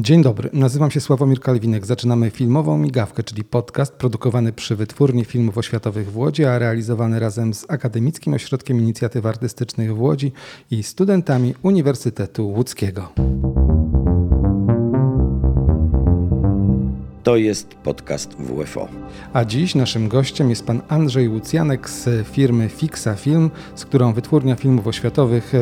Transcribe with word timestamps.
Dzień 0.00 0.22
dobry, 0.22 0.50
nazywam 0.52 0.90
się 0.90 1.00
Sławomir 1.00 1.40
Kalwinek. 1.40 1.86
Zaczynamy 1.86 2.30
filmową 2.30 2.78
migawkę, 2.78 3.22
czyli 3.22 3.44
podcast 3.44 3.92
produkowany 3.92 4.52
przy 4.52 4.76
Wytwórni 4.76 5.24
Filmów 5.24 5.58
Oświatowych 5.58 6.12
w 6.12 6.16
Łodzi, 6.16 6.44
a 6.44 6.58
realizowany 6.58 7.18
razem 7.18 7.54
z 7.54 7.70
Akademickim 7.70 8.34
Ośrodkiem 8.34 8.78
Inicjatyw 8.80 9.26
Artystycznych 9.26 9.94
w 9.94 10.00
Łodzi 10.00 10.32
i 10.70 10.82
studentami 10.82 11.54
Uniwersytetu 11.62 12.48
Łódzkiego. 12.48 13.08
To 17.22 17.36
jest 17.36 17.74
podcast 17.74 18.34
WFO. 18.34 18.88
A 19.32 19.44
dziś 19.44 19.74
naszym 19.74 20.08
gościem 20.08 20.50
jest 20.50 20.66
pan 20.66 20.80
Andrzej 20.88 21.28
Łucjanek 21.28 21.90
z 21.90 22.26
firmy 22.28 22.68
Fixa 22.68 23.14
Film, 23.16 23.50
z 23.74 23.84
którą 23.84 24.12
Wytwórnia 24.12 24.54
Filmów 24.54 24.86
Oświatowych 24.86 25.52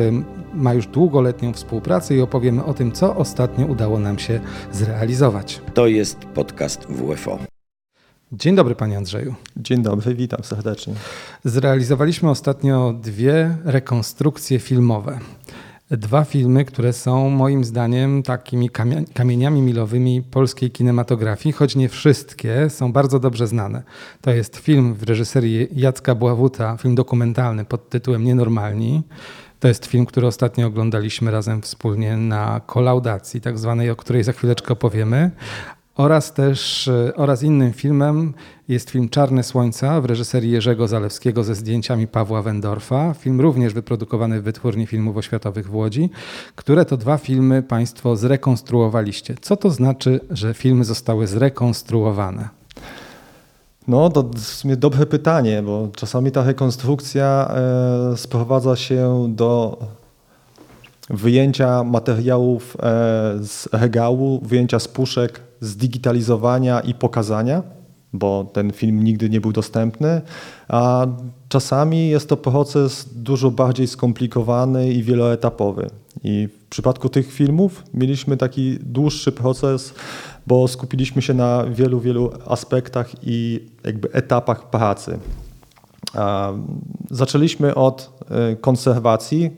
ma 0.53 0.73
już 0.73 0.87
długoletnią 0.87 1.53
współpracę 1.53 2.15
i 2.15 2.21
opowiemy 2.21 2.63
o 2.63 2.73
tym, 2.73 2.91
co 2.91 3.15
ostatnio 3.15 3.65
udało 3.65 3.99
nam 3.99 4.19
się 4.19 4.39
zrealizować. 4.71 5.61
To 5.73 5.87
jest 5.87 6.17
podcast 6.17 6.87
WFO. 6.89 7.39
Dzień 8.31 8.55
dobry 8.55 8.75
panie 8.75 8.97
Andrzeju. 8.97 9.35
Dzień 9.57 9.83
dobry, 9.83 10.15
witam 10.15 10.43
serdecznie. 10.43 10.93
Zrealizowaliśmy 11.43 12.29
ostatnio 12.29 12.93
dwie 12.93 13.57
rekonstrukcje 13.65 14.59
filmowe. 14.59 15.19
Dwa 15.91 16.23
filmy, 16.23 16.65
które 16.65 16.93
są 16.93 17.29
moim 17.29 17.63
zdaniem 17.63 18.23
takimi 18.23 18.69
kamieniami 19.13 19.61
milowymi 19.61 20.21
polskiej 20.21 20.71
kinematografii, 20.71 21.53
choć 21.53 21.75
nie 21.75 21.89
wszystkie 21.89 22.69
są 22.69 22.91
bardzo 22.91 23.19
dobrze 23.19 23.47
znane. 23.47 23.83
To 24.21 24.31
jest 24.31 24.57
film 24.57 24.93
w 24.93 25.03
reżyserii 25.03 25.67
Jacka 25.71 26.15
Bławuta, 26.15 26.77
film 26.77 26.95
dokumentalny 26.95 27.65
pod 27.65 27.89
tytułem 27.89 28.23
Nienormalni. 28.23 29.03
To 29.59 29.67
jest 29.67 29.85
film, 29.85 30.05
który 30.05 30.27
ostatnio 30.27 30.67
oglądaliśmy 30.67 31.31
razem 31.31 31.61
wspólnie 31.61 32.17
na 32.17 32.61
kolaudacji, 32.65 33.41
tak 33.41 33.57
zwanej, 33.57 33.89
o 33.89 33.95
której 33.95 34.23
za 34.23 34.31
chwileczkę 34.31 34.73
opowiemy. 34.73 35.31
Oraz 35.95 36.33
też, 36.33 36.87
e, 36.87 37.15
oraz 37.15 37.43
innym 37.43 37.73
filmem 37.73 38.33
jest 38.67 38.89
film 38.89 39.09
Czarne 39.09 39.43
Słońca 39.43 40.01
w 40.01 40.05
reżyserii 40.05 40.51
Jerzego 40.51 40.87
Zalewskiego 40.87 41.43
ze 41.43 41.55
zdjęciami 41.55 42.07
Pawła 42.07 42.41
Wendorfa. 42.41 43.13
Film 43.13 43.41
również 43.41 43.73
wyprodukowany 43.73 44.41
w 44.41 44.43
Wytwórni 44.43 44.87
Filmów 44.87 45.17
Oświatowych 45.17 45.69
w 45.69 45.75
Łodzi, 45.75 46.09
które 46.55 46.85
to 46.85 46.97
dwa 46.97 47.17
filmy 47.17 47.63
Państwo 47.63 48.15
zrekonstruowaliście. 48.15 49.35
Co 49.41 49.57
to 49.57 49.69
znaczy, 49.69 50.19
że 50.29 50.53
filmy 50.53 50.83
zostały 50.83 51.27
zrekonstruowane? 51.27 52.56
No, 53.87 54.09
to 54.09 54.23
w 54.23 54.39
sumie 54.39 54.77
dobre 54.77 55.05
pytanie, 55.05 55.63
bo 55.63 55.89
czasami 55.95 56.31
ta 56.31 56.43
rekonstrukcja 56.43 57.51
e, 58.13 58.17
sprowadza 58.17 58.75
się 58.75 59.25
do 59.35 59.77
wyjęcia 61.09 61.83
materiałów 61.83 62.77
e, 62.79 62.79
z 63.43 63.69
regału, 63.71 64.41
wyjęcia 64.43 64.79
z 64.79 64.87
puszek, 64.87 65.41
zdigitalizowania 65.61 66.79
i 66.79 66.93
pokazania, 66.93 67.63
bo 68.13 68.49
ten 68.53 68.71
film 68.71 69.03
nigdy 69.03 69.29
nie 69.29 69.41
był 69.41 69.53
dostępny, 69.53 70.21
a 70.67 71.07
czasami 71.49 72.09
jest 72.09 72.29
to 72.29 72.37
proces 72.37 73.09
dużo 73.15 73.51
bardziej 73.51 73.87
skomplikowany 73.87 74.93
i 74.93 75.03
wieloetapowy. 75.03 75.89
I 76.23 76.47
w 76.65 76.69
przypadku 76.69 77.09
tych 77.09 77.33
filmów 77.33 77.83
mieliśmy 77.93 78.37
taki 78.37 78.77
dłuższy 78.81 79.31
proces, 79.31 79.93
bo 80.47 80.67
skupiliśmy 80.67 81.21
się 81.21 81.33
na 81.33 81.63
wielu, 81.63 81.99
wielu 81.99 82.31
aspektach 82.47 83.11
i 83.23 83.65
jakby 83.83 84.11
etapach 84.11 84.69
pracy. 84.69 85.19
Zaczęliśmy 87.11 87.75
od 87.75 88.11
e, 88.29 88.55
konserwacji. 88.55 89.51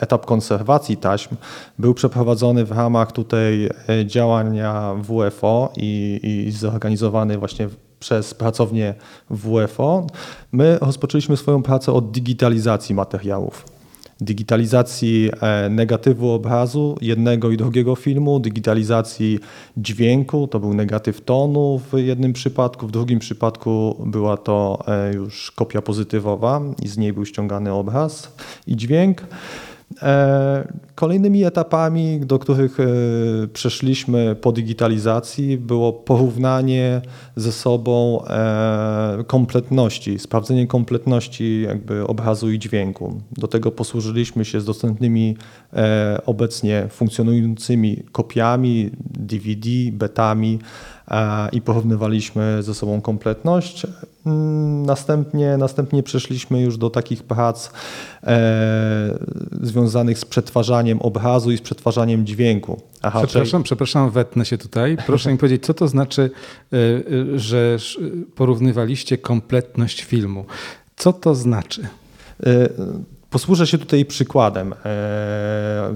Etap 0.00 0.26
konserwacji 0.26 0.96
taśm 0.96 1.36
był 1.78 1.94
przeprowadzony 1.94 2.64
w 2.64 2.72
ramach 2.72 3.12
tutaj 3.12 3.68
e, 3.88 4.06
działania 4.06 4.94
WFO 5.02 5.72
i, 5.76 6.20
i 6.22 6.52
zorganizowany 6.52 7.38
właśnie 7.38 7.68
przez 7.98 8.34
pracownię 8.34 8.94
WFO. 9.30 10.06
My 10.52 10.78
rozpoczęliśmy 10.80 11.36
swoją 11.36 11.62
pracę 11.62 11.92
od 11.92 12.10
digitalizacji 12.10 12.94
materiałów 12.94 13.69
digitalizacji 14.20 15.30
e, 15.40 15.68
negatywu 15.68 16.30
obrazu 16.30 16.96
jednego 17.00 17.50
i 17.50 17.56
drugiego 17.56 17.96
filmu, 17.96 18.40
digitalizacji 18.40 19.38
dźwięku, 19.76 20.48
to 20.48 20.60
był 20.60 20.74
negatyw 20.74 21.20
tonu 21.20 21.80
w 21.92 21.98
jednym 21.98 22.32
przypadku, 22.32 22.86
w 22.86 22.90
drugim 22.90 23.18
przypadku 23.18 23.96
była 24.06 24.36
to 24.36 24.78
e, 24.88 25.14
już 25.14 25.50
kopia 25.50 25.82
pozytywowa 25.82 26.60
i 26.82 26.88
z 26.88 26.98
niej 26.98 27.12
był 27.12 27.24
ściągany 27.24 27.72
obraz 27.72 28.32
i 28.66 28.76
dźwięk. 28.76 29.24
E, 30.02 30.72
kolejnymi 30.94 31.44
etapami, 31.44 32.20
do 32.20 32.38
których 32.38 32.78
przeszliśmy 33.52 34.36
po 34.40 34.52
digitalizacji, 34.52 35.58
było 35.58 35.92
porównanie 35.92 37.02
ze 37.40 37.52
sobą 37.52 38.24
e, 38.24 39.24
kompletności, 39.26 40.18
sprawdzenie 40.18 40.66
kompletności 40.66 41.62
jakby 41.62 42.06
obrazu 42.06 42.50
i 42.50 42.58
dźwięku. 42.58 43.20
Do 43.32 43.48
tego 43.48 43.70
posłużyliśmy 43.70 44.44
się 44.44 44.60
z 44.60 44.64
dostępnymi 44.64 45.36
obecnie 46.26 46.88
funkcjonującymi 46.90 48.02
kopiami 48.12 48.90
DVD, 49.00 49.68
betami 49.92 50.58
i 51.52 51.62
porównywaliśmy 51.62 52.62
ze 52.62 52.74
sobą 52.74 53.00
kompletność. 53.00 53.86
Mm, 54.26 54.86
następnie, 54.86 55.56
następnie 55.56 56.02
przeszliśmy 56.02 56.60
już 56.60 56.78
do 56.78 56.90
takich 56.90 57.22
prac 57.22 57.70
e, 58.22 59.18
związanych 59.62 60.18
z 60.18 60.24
przetwarzaniem 60.24 61.02
obrazu 61.02 61.50
i 61.52 61.56
z 61.56 61.60
przetwarzaniem 61.60 62.26
dźwięku. 62.26 62.80
Aha, 63.02 63.20
przepraszam, 63.24 63.60
czyli... 63.60 63.64
przepraszam, 63.64 64.10
wetnę 64.10 64.44
się 64.44 64.58
tutaj. 64.58 64.96
Proszę 65.06 65.32
mi 65.32 65.38
powiedzieć, 65.38 65.66
co 65.66 65.74
to 65.74 65.88
znaczy, 65.88 66.30
e, 66.72 66.76
e, 67.29 67.29
że 67.34 67.76
porównywaliście 68.34 69.18
kompletność 69.18 70.02
filmu? 70.04 70.44
Co 70.96 71.12
to 71.12 71.34
znaczy? 71.34 71.88
Posłużę 73.30 73.66
się 73.66 73.78
tutaj 73.78 74.04
przykładem. 74.04 74.74
E, 74.84 75.94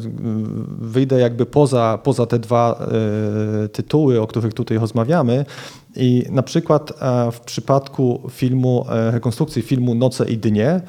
wyjdę 0.78 1.20
jakby 1.20 1.46
poza, 1.46 1.98
poza 2.02 2.26
te 2.26 2.38
dwa 2.38 2.86
e, 3.64 3.68
tytuły, 3.68 4.20
o 4.20 4.26
których 4.26 4.54
tutaj 4.54 4.78
rozmawiamy 4.78 5.44
i 5.96 6.24
na 6.30 6.42
przykład 6.42 7.02
e, 7.02 7.32
w 7.32 7.40
przypadku 7.40 8.20
filmu, 8.30 8.86
rekonstrukcji 8.88 9.62
filmu 9.62 9.94
Noce 9.94 10.24
i 10.24 10.38
Dnie 10.38 10.80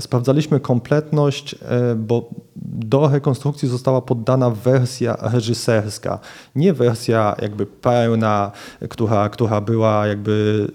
sprawdzaliśmy 0.00 0.60
kompletność, 0.60 1.56
bo 1.96 2.30
do 2.56 3.08
rekonstrukcji 3.08 3.68
została 3.68 4.00
poddana 4.00 4.50
wersja 4.50 5.16
reżyserska. 5.20 6.18
Nie 6.56 6.72
wersja 6.72 7.36
jakby 7.42 7.66
pełna, 7.66 8.52
która, 8.88 9.28
która 9.28 9.60
była 9.60 10.06
jakby 10.06 10.68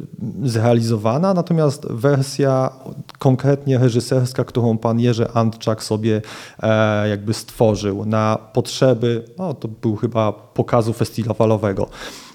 zrealizowana, 0.43 1.33
natomiast 1.33 1.87
wersja 1.89 2.69
konkretnie 3.19 3.77
reżyserska, 3.77 4.43
którą 4.43 4.77
pan 4.77 4.99
Jerzy 4.99 5.27
Antczak 5.33 5.83
sobie 5.83 6.21
jakby 7.09 7.33
stworzył 7.33 8.05
na 8.05 8.37
potrzeby, 8.53 9.23
no 9.37 9.53
to 9.53 9.67
był 9.67 9.95
chyba 9.95 10.31
pokazu 10.31 10.93
festiwalowego. 10.93 11.89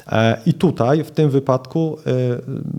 E, 0.07 0.41
I 0.47 0.55
tutaj 0.55 1.05
w 1.05 1.11
tym 1.11 1.31
wypadku 1.31 1.99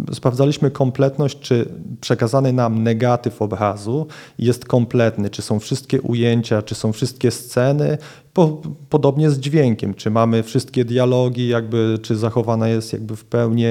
e, 0.09 0.13
sprawdzaliśmy 0.13 0.71
kompletność, 0.71 1.39
czy 1.39 1.65
przekazany 2.01 2.53
nam 2.53 2.83
negatyw 2.83 3.41
obrazu 3.41 4.07
jest 4.39 4.65
kompletny, 4.65 5.29
czy 5.29 5.41
są 5.41 5.59
wszystkie 5.59 6.01
ujęcia, 6.01 6.61
czy 6.61 6.75
są 6.75 6.93
wszystkie 6.93 7.31
sceny. 7.31 7.97
Podobnie 8.89 9.29
z 9.29 9.39
dźwiękiem, 9.39 9.93
czy 9.93 10.11
mamy 10.11 10.43
wszystkie 10.43 10.85
dialogi, 10.85 11.47
jakby, 11.47 11.99
czy 12.01 12.15
zachowane 12.15 12.69
jest 12.69 12.93
jakby 12.93 13.15
w 13.15 13.25
pełni 13.25 13.65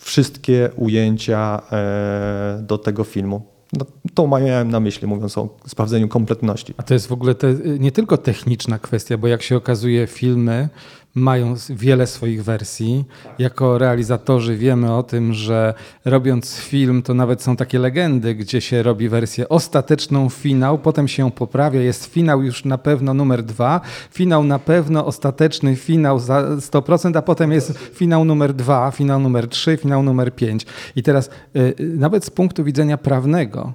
wszystkie 0.00 0.70
ujęcia 0.76 1.62
e, 1.72 2.58
do 2.62 2.78
tego 2.78 3.04
filmu. 3.04 3.53
No, 3.78 3.86
to 4.14 4.26
miałem 4.26 4.70
na 4.70 4.80
myśli, 4.80 5.08
mówiąc 5.08 5.38
o 5.38 5.48
sprawdzeniu 5.66 6.08
kompletności. 6.08 6.74
A 6.76 6.82
to 6.82 6.94
jest 6.94 7.06
w 7.06 7.12
ogóle 7.12 7.34
te, 7.34 7.54
nie 7.78 7.92
tylko 7.92 8.16
techniczna 8.16 8.78
kwestia, 8.78 9.18
bo 9.18 9.26
jak 9.28 9.42
się 9.42 9.56
okazuje, 9.56 10.06
filmy 10.06 10.68
mają 11.14 11.54
wiele 11.70 12.06
swoich 12.06 12.44
wersji. 12.44 13.04
Jako 13.38 13.78
realizatorzy 13.78 14.56
wiemy 14.56 14.94
o 14.94 15.02
tym, 15.02 15.34
że 15.34 15.74
robiąc 16.04 16.56
film, 16.56 17.02
to 17.02 17.14
nawet 17.14 17.42
są 17.42 17.56
takie 17.56 17.78
legendy, 17.78 18.34
gdzie 18.34 18.60
się 18.60 18.82
robi 18.82 19.08
wersję 19.08 19.48
ostateczną, 19.48 20.28
finał, 20.28 20.78
potem 20.78 21.08
się 21.08 21.30
poprawia, 21.30 21.80
jest 21.80 22.06
finał 22.06 22.42
już 22.42 22.64
na 22.64 22.78
pewno 22.78 23.14
numer 23.14 23.42
dwa, 23.42 23.80
finał 24.10 24.44
na 24.44 24.58
pewno 24.58 25.06
ostateczny, 25.06 25.76
finał 25.76 26.18
za 26.18 26.42
100%, 26.42 27.18
a 27.18 27.22
potem 27.22 27.52
jest 27.52 27.78
finał 27.78 28.24
numer 28.24 28.54
dwa, 28.54 28.90
finał 28.90 29.20
numer 29.20 29.48
trzy, 29.48 29.76
finał 29.76 30.02
numer 30.02 30.34
pięć. 30.34 30.66
I 30.96 31.02
teraz 31.02 31.30
y, 31.56 31.60
y, 31.80 31.96
nawet 31.98 32.24
z 32.24 32.30
punktu 32.30 32.64
widzenia 32.64 32.98
prawnego, 32.98 33.72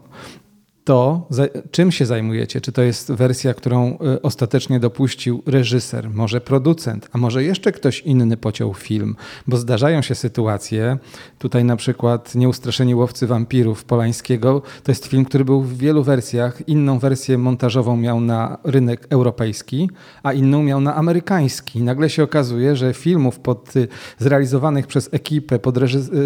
to 0.90 1.28
czym 1.72 1.92
się 1.92 2.06
zajmujecie? 2.06 2.62
Czy 2.62 2.72
to 2.72 2.82
jest 2.82 3.12
wersja, 3.12 3.54
którą 3.54 3.98
y, 4.16 4.22
ostatecznie 4.22 4.80
dopuścił 4.80 5.44
reżyser, 5.46 6.10
może 6.10 6.42
producent, 6.42 7.10
a 7.12 7.18
może 7.18 7.44
jeszcze 7.44 7.72
ktoś 7.72 8.02
inny 8.02 8.38
pociął 8.38 8.74
film? 8.74 9.16
Bo 9.48 9.58
zdarzają 9.58 10.02
się 10.02 10.16
sytuacje, 10.16 10.98
tutaj 11.40 11.64
na 11.64 11.76
przykład 11.76 12.36
Nieustraszeni 12.36 12.96
łowcy 12.96 13.28
wampirów 13.28 13.84
Polańskiego, 13.84 14.62
to 14.84 14.92
jest 14.92 15.06
film, 15.06 15.26
który 15.26 15.46
był 15.46 15.62
w 15.62 15.78
wielu 15.78 16.04
wersjach. 16.04 16.68
Inną 16.68 17.00
wersję 17.00 17.38
montażową 17.38 17.98
miał 17.98 18.22
na 18.22 18.58
rynek 18.64 19.08
europejski, 19.10 19.90
a 20.24 20.34
inną 20.34 20.64
miał 20.64 20.82
na 20.82 20.96
amerykański. 20.96 21.84
nagle 21.84 22.10
się 22.10 22.24
okazuje, 22.24 22.76
że 22.76 22.94
filmów 22.94 23.40
pod, 23.40 23.76
y, 23.76 23.88
zrealizowanych 24.20 24.88
przez 24.88 25.10
ekipę 25.12 25.60
pod 25.60 25.76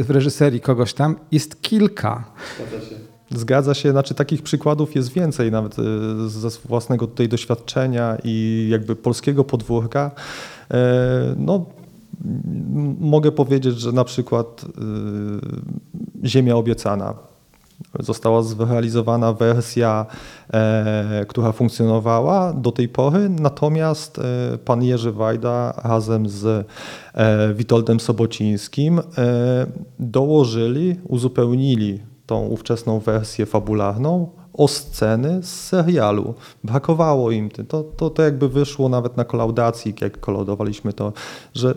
w 0.04 0.10
reżyserii 0.10 0.62
kogoś 0.62 0.94
tam 0.94 1.16
jest 1.32 1.62
kilka. 1.62 2.24
Zgadza 2.58 2.86
się. 2.86 3.03
Zgadza 3.36 3.74
się, 3.74 3.92
znaczy 3.92 4.14
takich 4.14 4.42
przykładów 4.42 4.96
jest 4.96 5.14
więcej, 5.14 5.52
nawet 5.52 5.76
e, 5.80 5.84
ze 6.30 6.50
własnego 6.50 7.08
tutaj 7.08 7.30
doświadczenia 7.30 8.18
i 8.24 8.68
jakby 8.72 8.96
polskiego 8.96 9.44
podwórka. 9.44 10.12
E, 10.72 11.36
no, 11.38 11.66
mogę 13.00 13.32
powiedzieć, 13.32 13.80
że 13.80 13.92
na 13.92 14.04
przykład 14.04 14.66
e, 16.24 16.28
Ziemia 16.28 16.56
Obiecana 16.56 17.14
została 18.00 18.44
zrealizowana 18.44 19.34
wersja, 19.34 20.06
która 21.28 21.52
funkcjonowała 21.52 22.54
do 22.54 22.72
tej 22.72 22.90
pory, 22.90 23.30
natomiast 23.30 24.22
pan 24.66 24.84
Jerzy 24.84 25.12
Wajda 25.12 25.74
razem 25.84 26.30
z 26.30 26.68
Witoldem 27.56 28.00
Sobocińskim 28.00 29.02
dołożyli, 30.00 30.96
uzupełnili 31.08 32.00
tą 32.26 32.46
ówczesną 32.46 33.00
wersję 33.00 33.46
fabularną 33.46 34.30
o 34.54 34.68
sceny 34.68 35.44
z 35.44 35.62
serialu. 35.62 36.34
Brakowało 36.64 37.32
im. 37.32 37.50
To, 37.50 37.84
to, 37.84 38.10
to 38.10 38.24
jakby 38.24 38.50
wyszło 38.50 38.90
nawet 38.90 39.18
na 39.18 39.26
kolaudacji, 39.26 39.94
jak 40.02 40.20
kolodowaliśmy 40.20 40.94
to, 40.94 41.14
że 41.54 41.76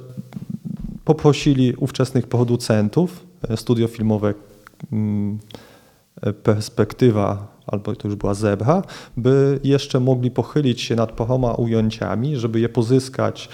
poprosili 1.05 1.75
ówczesnych 1.77 2.27
producentów, 2.27 3.27
e, 3.49 3.57
studio 3.57 3.89
filmowe 3.89 4.35
mm, 4.93 5.39
e, 6.23 6.33
Perspektywa, 6.33 7.47
albo 7.67 7.97
to 7.97 8.09
już 8.09 8.17
była 8.17 8.35
Zebra, 8.35 8.83
by 9.17 9.61
jeszcze 9.65 10.01
mogli 10.01 10.31
pochylić 10.31 10.81
się 10.81 10.97
nad 10.97 11.13
paroma 11.13 11.55
ujęciami, 11.55 12.37
żeby 12.37 12.61
je 12.61 12.69
pozyskać 12.69 13.49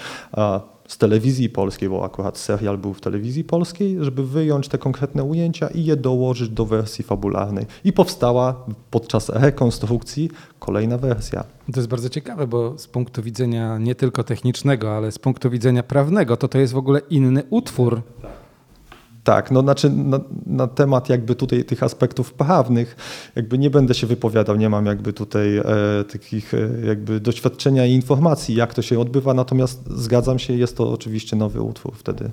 z 0.87 0.97
telewizji 0.97 1.49
polskiej, 1.49 1.89
bo 1.89 2.05
akurat 2.05 2.37
serial 2.37 2.77
był 2.77 2.93
w 2.93 3.01
telewizji 3.01 3.43
polskiej, 3.43 3.97
żeby 3.99 4.27
wyjąć 4.27 4.67
te 4.67 4.77
konkretne 4.77 5.23
ujęcia 5.23 5.67
i 5.67 5.85
je 5.85 5.95
dołożyć 5.95 6.49
do 6.49 6.65
wersji 6.65 7.03
fabularnej. 7.03 7.65
I 7.83 7.93
powstała 7.93 8.65
podczas 8.91 9.29
rekonstrukcji 9.29 10.29
kolejna 10.59 10.97
wersja. 10.97 11.43
To 11.73 11.79
jest 11.79 11.89
bardzo 11.89 12.09
ciekawe, 12.09 12.47
bo 12.47 12.77
z 12.77 12.87
punktu 12.87 13.23
widzenia 13.23 13.77
nie 13.77 13.95
tylko 13.95 14.23
technicznego, 14.23 14.97
ale 14.97 15.11
z 15.11 15.19
punktu 15.19 15.49
widzenia 15.49 15.83
prawnego, 15.83 16.37
to 16.37 16.47
to 16.47 16.57
jest 16.57 16.73
w 16.73 16.77
ogóle 16.77 17.01
inny 17.09 17.43
utwór. 17.49 18.01
Tak. 18.21 18.42
Tak, 19.23 19.51
no 19.51 19.61
znaczy 19.61 19.89
na, 19.89 20.19
na, 20.45 20.67
temat 20.67 21.09
jakby 21.09 21.35
tutaj 21.35 21.65
tych 21.65 21.83
aspektów 21.83 22.33
prawnych 22.33 22.95
jakby 23.35 23.57
nie 23.57 23.69
będę 23.69 23.93
się 23.93 24.07
wypowiadał, 24.07 24.55
nie 24.55 24.69
mam 24.69 24.85
jakby 24.85 25.13
tutaj 25.13 25.57
e, 25.57 25.63
takich 26.11 26.53
e, 26.53 26.57
jakby 26.87 27.19
doświadczenia 27.19 27.85
i 27.85 27.91
informacji, 27.91 28.55
jak 28.55 28.73
to 28.73 28.81
się 28.81 28.99
odbywa, 28.99 29.33
natomiast 29.33 29.89
zgadzam 29.89 30.39
się, 30.39 30.53
jest 30.53 30.77
to 30.77 30.91
oczywiście 30.91 31.35
nowy 31.35 31.61
utwór 31.61 31.93
wtedy. 31.95 32.31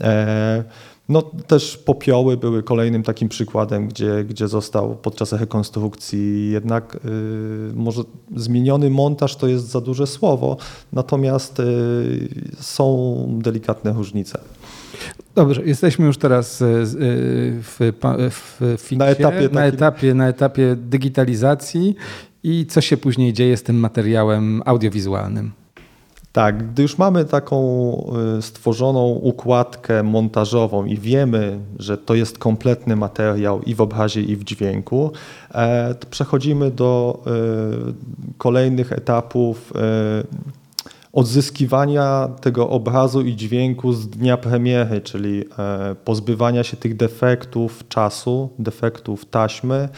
E, 0.00 0.64
no 1.08 1.22
też 1.22 1.76
popioły 1.76 2.36
były 2.36 2.62
kolejnym 2.62 3.02
takim 3.02 3.28
przykładem, 3.28 3.88
gdzie, 3.88 4.24
gdzie 4.24 4.48
został 4.48 4.96
podczas 4.96 5.32
rekonstrukcji 5.32 6.50
jednak 6.50 6.96
y, 7.04 7.72
może 7.74 8.02
zmieniony 8.36 8.90
montaż 8.90 9.36
to 9.36 9.46
jest 9.46 9.66
za 9.66 9.80
duże 9.80 10.06
słowo, 10.06 10.56
natomiast 10.92 11.60
y, 11.60 12.28
są 12.60 13.16
delikatne 13.42 13.92
różnice. 13.92 14.40
Dobrze, 15.34 15.62
jesteśmy 15.64 16.06
już 16.06 16.18
teraz 16.18 16.62
e, 16.62 16.66
e, 16.66 16.78
w, 17.62 17.76
w 18.30 18.76
fiksie, 18.78 18.96
na, 18.96 19.06
etapie, 19.06 19.48
na, 19.52 19.64
etapie, 19.64 20.14
na 20.14 20.28
etapie 20.28 20.76
digitalizacji 20.76 21.94
i 22.42 22.66
co 22.66 22.80
się 22.80 22.96
później 22.96 23.32
dzieje 23.32 23.56
z 23.56 23.62
tym 23.62 23.76
materiałem 23.76 24.62
audiowizualnym? 24.64 25.52
Tak, 26.32 26.70
gdy 26.72 26.82
już 26.82 26.98
mamy 26.98 27.24
taką 27.24 27.58
e, 28.38 28.42
stworzoną 28.42 29.08
układkę 29.08 30.02
montażową 30.02 30.84
i 30.84 30.96
wiemy, 30.96 31.58
że 31.78 31.98
to 31.98 32.14
jest 32.14 32.38
kompletny 32.38 32.96
materiał 32.96 33.62
i 33.62 33.74
w 33.74 33.80
obrazie, 33.80 34.22
i 34.22 34.36
w 34.36 34.44
dźwięku, 34.44 35.12
to 36.00 36.06
przechodzimy 36.10 36.70
do 36.70 37.22
kolejnych 38.38 38.92
etapów 38.92 39.72
odzyskiwania 41.18 42.28
tego 42.40 42.70
obrazu 42.70 43.20
i 43.20 43.36
dźwięku 43.36 43.92
z 43.92 44.08
dnia 44.08 44.36
premiery, 44.36 45.00
czyli 45.00 45.44
e, 45.58 45.94
pozbywania 46.04 46.64
się 46.64 46.76
tych 46.76 46.96
defektów 46.96 47.88
czasu, 47.88 48.50
defektów 48.58 49.24
taśmy, 49.24 49.88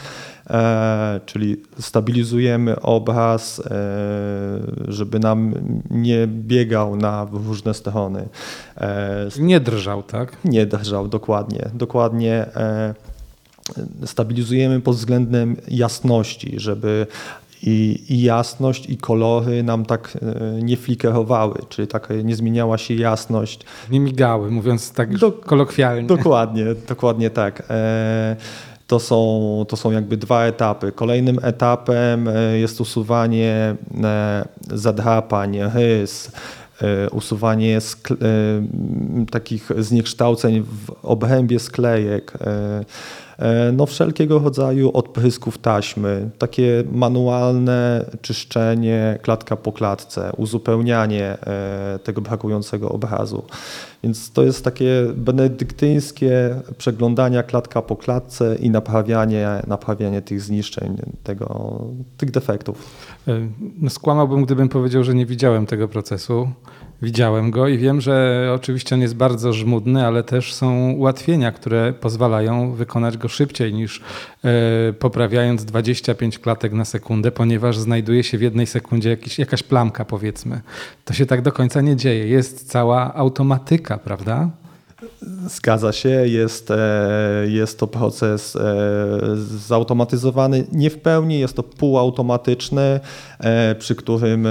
e, 0.49 1.19
czyli 1.25 1.57
stabilizujemy 1.79 2.81
obraz, 2.81 3.59
e, 3.59 3.63
żeby 4.87 5.19
nam 5.19 5.53
nie 5.89 6.27
biegał 6.27 6.95
na 6.95 7.27
różne 7.31 7.73
strony. 7.73 8.29
Nie 9.39 9.59
drżał, 9.59 10.03
tak? 10.03 10.37
Nie 10.45 10.65
drżał, 10.65 11.07
dokładnie. 11.07 11.69
Dokładnie 11.73 12.45
stabilizujemy 14.05 14.81
pod 14.81 14.95
względem 14.95 15.55
jasności, 15.67 16.53
żeby 16.57 17.07
i, 17.63 18.03
i, 18.09 18.21
jasność 18.21 18.89
i 18.89 18.97
kolory 18.97 19.63
nam 19.63 19.85
tak 19.85 20.17
e, 20.21 20.61
nie 20.61 20.77
flikerowały, 20.77 21.55
czyli 21.69 21.87
tak 21.87 22.09
nie 22.23 22.35
zmieniała 22.35 22.77
się 22.77 22.93
jasność. 22.93 23.59
Nie 23.91 23.99
migały, 23.99 24.51
mówiąc 24.51 24.91
tak 24.91 25.17
Do, 25.17 25.31
kolokwialnie. 25.31 26.07
Dokładnie, 26.07 26.65
dokładnie 26.87 27.29
tak. 27.29 27.63
E, 27.69 28.35
to 28.87 28.99
są, 28.99 29.65
to 29.67 29.77
są 29.77 29.91
jakby 29.91 30.17
dwa 30.17 30.45
etapy. 30.45 30.91
Kolejnym 30.91 31.39
etapem 31.41 32.27
e, 32.27 32.57
jest 32.57 32.81
usuwanie 32.81 33.75
zadrapań, 34.73 35.57
rys, 35.73 36.31
usuwanie 37.11 37.79
takich 39.31 39.69
zniekształceń 39.77 40.61
w 40.61 40.91
obrębie 41.03 41.59
sklejek. 41.59 42.33
E, 43.41 43.71
no 43.71 43.85
wszelkiego 43.85 44.39
rodzaju 44.39 44.91
odprysków 44.93 45.57
taśmy, 45.57 46.29
takie 46.37 46.83
manualne 46.91 48.05
czyszczenie 48.21 49.19
klatka 49.21 49.55
po 49.55 49.71
klatce, 49.71 50.31
uzupełnianie 50.37 51.25
e, 51.25 51.99
tego 52.03 52.21
brakującego 52.21 52.89
obrazu. 52.89 53.43
Więc 54.03 54.31
to 54.31 54.43
jest 54.43 54.63
takie 54.63 55.07
benedyktyńskie 55.15 56.55
przeglądania 56.77 57.43
klatka 57.43 57.81
po 57.81 57.95
klatce 57.95 58.55
i 58.55 58.69
naprawianie, 58.69 59.47
naprawianie 59.67 60.21
tych 60.21 60.41
zniszczeń, 60.41 60.97
tego, 61.23 61.79
tych 62.17 62.31
defektów. 62.31 62.89
Skłamałbym, 63.89 64.45
gdybym 64.45 64.69
powiedział, 64.69 65.03
że 65.03 65.13
nie 65.13 65.25
widziałem 65.25 65.65
tego 65.65 65.87
procesu. 65.87 66.51
Widziałem 67.01 67.51
go 67.51 67.67
i 67.67 67.77
wiem, 67.77 68.01
że 68.01 68.47
oczywiście 68.55 68.95
on 68.95 69.01
jest 69.01 69.15
bardzo 69.15 69.53
żmudny, 69.53 70.05
ale 70.05 70.23
też 70.23 70.53
są 70.53 70.91
ułatwienia, 70.91 71.51
które 71.51 71.93
pozwalają 71.93 72.71
wykonać 72.71 73.17
go 73.17 73.27
szybciej 73.27 73.73
niż 73.73 74.01
e, 74.43 74.93
poprawiając 74.93 75.65
25 75.65 76.39
klatek 76.39 76.73
na 76.73 76.85
sekundę, 76.85 77.31
ponieważ 77.31 77.77
znajduje 77.77 78.23
się 78.23 78.37
w 78.37 78.41
jednej 78.41 78.67
sekundzie 78.67 79.09
jakiś, 79.09 79.39
jakaś 79.39 79.63
plamka, 79.63 80.05
powiedzmy. 80.05 80.61
To 81.05 81.13
się 81.13 81.25
tak 81.25 81.41
do 81.41 81.51
końca 81.51 81.81
nie 81.81 81.95
dzieje. 81.95 82.27
Jest 82.27 82.71
cała 82.71 83.13
automatyka, 83.13 83.97
prawda? 83.97 84.49
Zgadza 85.47 85.91
się, 85.91 86.09
jest, 86.09 86.71
e, 86.71 86.77
jest 87.47 87.79
to 87.79 87.87
proces 87.87 88.55
e, 88.55 88.75
zautomatyzowany 89.67 90.63
nie 90.71 90.89
w 90.89 90.97
pełni, 90.97 91.39
jest 91.39 91.55
to 91.55 91.63
półautomatyczny, 91.63 92.99
e, 93.39 93.75
przy 93.75 93.95
którym 93.95 94.47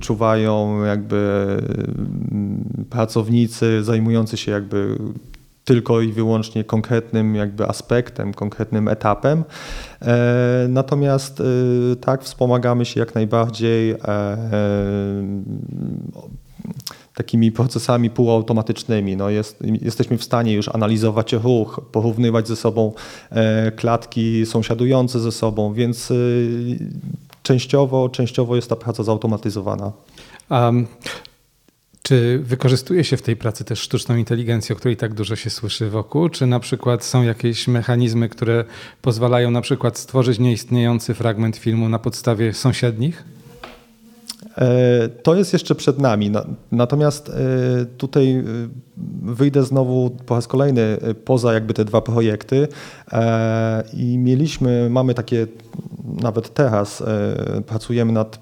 czuwają 0.00 0.84
jakby 0.84 1.46
mm, 2.30 2.86
pracownicy 2.90 3.84
zajmujący 3.84 4.36
się 4.36 4.52
jakby 4.52 4.98
tylko 5.64 6.00
i 6.00 6.12
wyłącznie 6.12 6.64
konkretnym 6.64 7.34
jakby 7.34 7.68
aspektem, 7.68 8.34
konkretnym 8.34 8.88
etapem. 8.88 9.44
Natomiast 10.68 11.42
tak, 12.00 12.22
wspomagamy 12.22 12.84
się 12.84 13.00
jak 13.00 13.14
najbardziej 13.14 13.94
takimi 17.14 17.52
procesami 17.52 18.10
półautomatycznymi. 18.10 19.16
No 19.16 19.30
jest, 19.30 19.58
jesteśmy 19.82 20.18
w 20.18 20.24
stanie 20.24 20.52
już 20.52 20.68
analizować 20.68 21.32
ruch, 21.32 21.80
porównywać 21.92 22.48
ze 22.48 22.56
sobą 22.56 22.92
e, 23.30 23.72
klatki 23.72 24.46
sąsiadujące 24.46 25.20
ze 25.20 25.32
sobą, 25.32 25.74
więc 25.74 26.10
e, 26.10 26.14
częściowo, 27.42 28.08
częściowo 28.08 28.56
jest 28.56 28.68
ta 28.68 28.76
praca 28.76 29.02
zautomatyzowana. 29.02 29.92
Um. 30.50 30.86
Czy 32.02 32.38
wykorzystuje 32.38 33.04
się 33.04 33.16
w 33.16 33.22
tej 33.22 33.36
pracy 33.36 33.64
też 33.64 33.80
sztuczną 33.80 34.16
inteligencję, 34.16 34.76
o 34.76 34.78
której 34.78 34.96
tak 34.96 35.14
dużo 35.14 35.36
się 35.36 35.50
słyszy 35.50 35.90
wokół? 35.90 36.28
Czy 36.28 36.46
na 36.46 36.60
przykład 36.60 37.04
są 37.04 37.22
jakieś 37.22 37.68
mechanizmy, 37.68 38.28
które 38.28 38.64
pozwalają 39.02 39.50
na 39.50 39.60
przykład 39.60 39.98
stworzyć 39.98 40.38
nieistniejący 40.38 41.14
fragment 41.14 41.56
filmu 41.56 41.88
na 41.88 41.98
podstawie 41.98 42.54
sąsiednich? 42.54 43.24
E, 44.58 45.08
to 45.08 45.34
jest 45.34 45.52
jeszcze 45.52 45.74
przed 45.74 45.98
nami. 45.98 46.32
Natomiast 46.72 47.28
e, 47.28 47.32
tutaj 47.84 48.32
e, 48.32 48.44
wyjdę 49.22 49.62
znowu 49.62 50.10
po 50.26 50.34
raz 50.34 50.48
kolejny 50.48 50.98
poza 51.24 51.52
jakby 51.52 51.74
te 51.74 51.84
dwa 51.84 52.00
projekty 52.00 52.68
i 53.92 54.18
mieliśmy, 54.18 54.90
mamy 54.90 55.14
takie 55.14 55.46
nawet 56.04 56.54
teraz 56.54 57.02
pracujemy 57.66 58.12
nad 58.12 58.40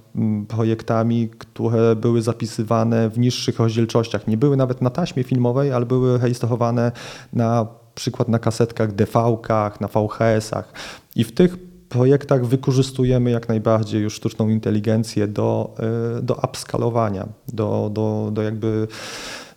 projektami, 0.48 1.28
które 1.38 1.96
były 1.96 2.22
zapisywane 2.22 3.10
w 3.10 3.18
niższych 3.18 3.58
rozdzielczościach. 3.58 4.26
Nie 4.26 4.36
były 4.36 4.56
nawet 4.56 4.82
na 4.82 4.90
taśmie 4.90 5.24
filmowej, 5.24 5.72
ale 5.72 5.86
były 5.86 6.18
rejestrowane 6.18 6.92
na 7.32 7.66
przykład 7.94 8.28
na 8.28 8.38
kasetkach 8.38 8.94
DV-kach, 8.94 9.80
na 9.80 9.88
VHS-ach. 9.88 10.72
I 11.16 11.24
w 11.24 11.32
tych 11.32 11.69
projektach 11.90 12.47
wykorzystujemy 12.47 13.30
jak 13.30 13.49
najbardziej 13.49 14.02
już 14.02 14.14
sztuczną 14.14 14.49
inteligencję 14.49 15.28
do, 15.28 15.75
e, 16.18 16.23
do 16.23 16.35
upskalowania, 16.35 17.28
do, 17.49 17.90
do, 17.92 18.30
do 18.32 18.42
jakby 18.42 18.88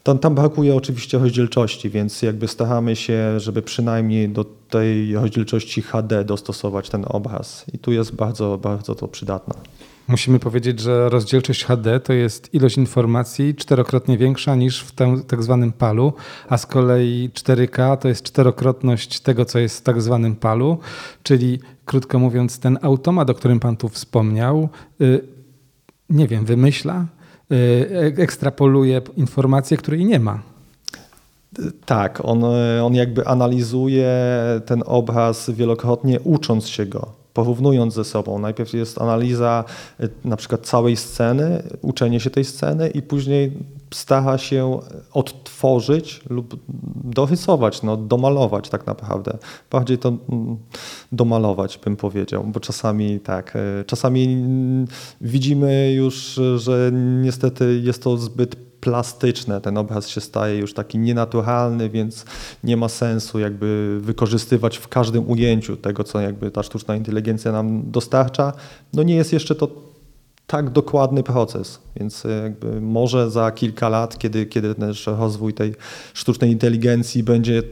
tam, 0.03 0.19
tam 0.19 0.35
brakuje 0.35 0.75
oczywiście 0.75 1.17
rozdzielczości, 1.17 1.89
więc 1.89 2.21
jakby 2.21 2.47
staramy 2.47 2.95
się, 2.95 3.39
żeby 3.39 3.61
przynajmniej 3.61 4.29
do 4.29 4.45
tej 4.69 5.15
rozdzielczości 5.15 5.81
HD 5.81 6.23
dostosować 6.23 6.89
ten 6.89 7.05
obraz. 7.07 7.65
I 7.73 7.79
tu 7.79 7.91
jest 7.91 8.15
bardzo, 8.15 8.57
bardzo 8.57 8.95
to 8.95 9.07
przydatne. 9.07 9.55
Musimy 10.07 10.39
powiedzieć, 10.39 10.79
że 10.79 11.09
rozdzielczość 11.09 11.65
HD 11.65 11.99
to 11.99 12.13
jest 12.13 12.53
ilość 12.53 12.77
informacji 12.77 13.55
czterokrotnie 13.55 14.17
większa 14.17 14.55
niż 14.55 14.83
w 14.83 14.91
tym 14.91 15.23
tak 15.23 15.43
zwanym 15.43 15.71
palu, 15.71 16.13
a 16.49 16.57
z 16.57 16.65
kolei 16.65 17.29
4K 17.33 17.97
to 17.97 18.07
jest 18.07 18.23
czterokrotność 18.23 19.19
tego, 19.19 19.45
co 19.45 19.59
jest 19.59 19.77
w 19.77 19.81
tak 19.81 20.01
zwanym 20.01 20.35
palu, 20.35 20.77
czyli 21.23 21.59
krótko 21.85 22.19
mówiąc, 22.19 22.59
ten 22.59 22.79
automat, 22.81 23.29
o 23.29 23.33
którym 23.33 23.59
Pan 23.59 23.77
tu 23.77 23.89
wspomniał, 23.89 24.69
y, 25.01 25.21
nie 26.09 26.27
wiem, 26.27 26.45
wymyśla, 26.45 27.05
y, 27.51 28.15
ekstrapoluje 28.17 29.01
informacje, 29.17 29.77
której 29.77 30.05
nie 30.05 30.19
ma. 30.19 30.39
Tak, 31.85 32.25
on, 32.25 32.43
on 32.83 32.95
jakby 32.95 33.27
analizuje 33.27 34.11
ten 34.65 34.83
obraz 34.85 35.49
wielokrotnie, 35.49 36.19
ucząc 36.19 36.67
się 36.67 36.85
go 36.85 37.22
porównując 37.33 37.93
ze 37.93 38.03
sobą. 38.03 38.39
Najpierw 38.39 38.73
jest 38.73 39.01
analiza 39.01 39.63
y, 39.99 40.09
na 40.25 40.37
przykład 40.37 40.65
całej 40.65 40.97
sceny, 40.97 41.63
uczenie 41.81 42.19
się 42.19 42.29
tej 42.29 42.45
sceny 42.45 42.89
i 42.89 43.01
później 43.01 43.51
stara 43.93 44.37
się 44.37 44.79
odtworzyć 45.13 46.21
lub 46.29 46.59
dorysować, 47.03 47.83
no, 47.83 47.97
domalować 47.97 48.69
tak 48.69 48.87
naprawdę. 48.87 49.37
Bardziej 49.71 49.97
to 49.97 50.09
mm, 50.09 50.57
domalować 51.11 51.77
bym 51.77 51.95
powiedział, 51.95 52.43
bo 52.43 52.59
czasami 52.59 53.19
tak, 53.19 53.55
y, 53.55 53.85
czasami 53.85 54.23
mm, 54.23 54.87
widzimy 55.21 55.93
już, 55.93 56.39
że 56.55 56.91
niestety 57.21 57.81
jest 57.83 58.03
to 58.03 58.17
zbyt 58.17 58.72
plastyczne. 58.83 59.61
Ten 59.61 59.77
obraz 59.77 60.07
się 60.07 60.21
staje 60.21 60.57
już 60.57 60.73
taki 60.73 60.97
nienaturalny, 60.97 61.89
więc 61.89 62.25
nie 62.63 62.77
ma 62.77 62.89
sensu 62.89 63.39
jakby 63.39 63.99
wykorzystywać 64.01 64.77
w 64.77 64.87
każdym 64.87 65.29
ujęciu 65.29 65.77
tego, 65.77 66.03
co 66.03 66.21
jakby 66.21 66.51
ta 66.51 66.63
sztuczna 66.63 66.95
inteligencja 66.95 67.51
nam 67.51 67.91
dostarcza. 67.91 68.53
No 68.93 69.03
nie 69.03 69.15
jest 69.15 69.33
jeszcze 69.33 69.55
to 69.55 69.67
tak 70.47 70.69
dokładny 70.69 71.23
proces, 71.23 71.79
więc 71.95 72.23
jakby 72.43 72.81
może 72.81 73.31
za 73.31 73.51
kilka 73.51 73.89
lat, 73.89 74.17
kiedy, 74.17 74.45
kiedy 74.45 74.75
też 74.75 75.07
rozwój 75.07 75.53
tej 75.53 75.75
sztucznej 76.13 76.51
inteligencji 76.51 77.23
będzie 77.23 77.63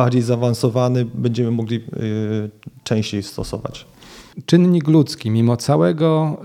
bardziej 0.00 0.22
zaawansowany, 0.22 1.04
będziemy 1.04 1.50
mogli 1.50 1.76
y, 1.76 2.50
częściej 2.84 3.22
stosować 3.22 3.86
czynnik 4.46 4.88
ludzki, 4.88 5.30
mimo 5.30 5.56
całego 5.56 6.36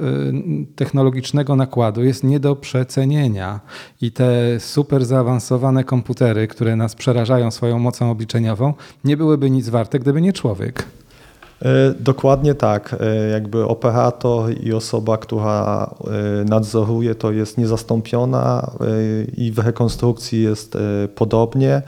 y, 0.64 0.76
technologicznego 0.76 1.56
nakładu, 1.56 2.04
jest 2.04 2.24
nie 2.24 2.40
do 2.40 2.56
przecenienia. 2.56 3.60
I 4.02 4.12
te 4.12 4.60
super 4.60 5.06
zaawansowane 5.06 5.84
komputery, 5.84 6.48
które 6.48 6.76
nas 6.76 6.96
przerażają 6.96 7.52
swoją 7.52 7.80
mocą 7.80 8.12
obliczeniową, 8.12 8.74
nie 9.04 9.18
byłyby 9.18 9.50
nic 9.50 9.70
warte, 9.70 10.00
gdyby 10.00 10.22
nie 10.22 10.34
człowiek. 10.34 10.86
E, 11.64 11.94
dokładnie 12.00 12.56
tak. 12.56 12.96
E, 13.00 13.30
jakby 13.30 13.68
operator 13.68 14.64
i 14.64 14.74
osoba, 14.74 15.18
która 15.18 15.90
e, 16.42 16.44
nadzoruje, 16.46 17.16
to 17.16 17.32
jest 17.32 17.58
niezastąpiona 17.58 18.72
i 19.38 19.52
w 19.52 19.60
rekonstrukcji 19.60 20.44
jest 20.44 20.78
podobnie. 21.16 21.82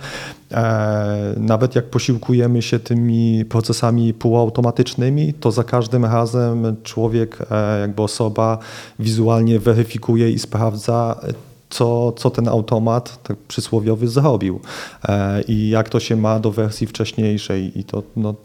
Nawet 1.37 1.75
jak 1.75 1.85
posiłkujemy 1.85 2.61
się 2.61 2.79
tymi 2.79 3.45
procesami 3.45 4.13
półautomatycznymi, 4.13 5.33
to 5.33 5.51
za 5.51 5.63
każdym 5.63 6.05
razem 6.05 6.75
człowiek, 6.83 7.37
jakby 7.81 8.01
osoba 8.01 8.57
wizualnie 8.99 9.59
weryfikuje 9.59 10.31
i 10.31 10.39
sprawdza, 10.39 11.19
co, 11.69 12.11
co 12.11 12.29
ten 12.29 12.47
automat 12.47 13.23
tak 13.23 13.37
przysłowiowy 13.37 14.07
zrobił 14.07 14.59
e, 15.07 15.41
i 15.41 15.69
jak 15.69 15.89
to 15.89 15.99
się 15.99 16.15
ma 16.15 16.39
do 16.39 16.51
wersji 16.51 16.87
wcześniejszej 16.87 17.79
i 17.79 17.83
to 17.83 18.03
no, 18.15 18.35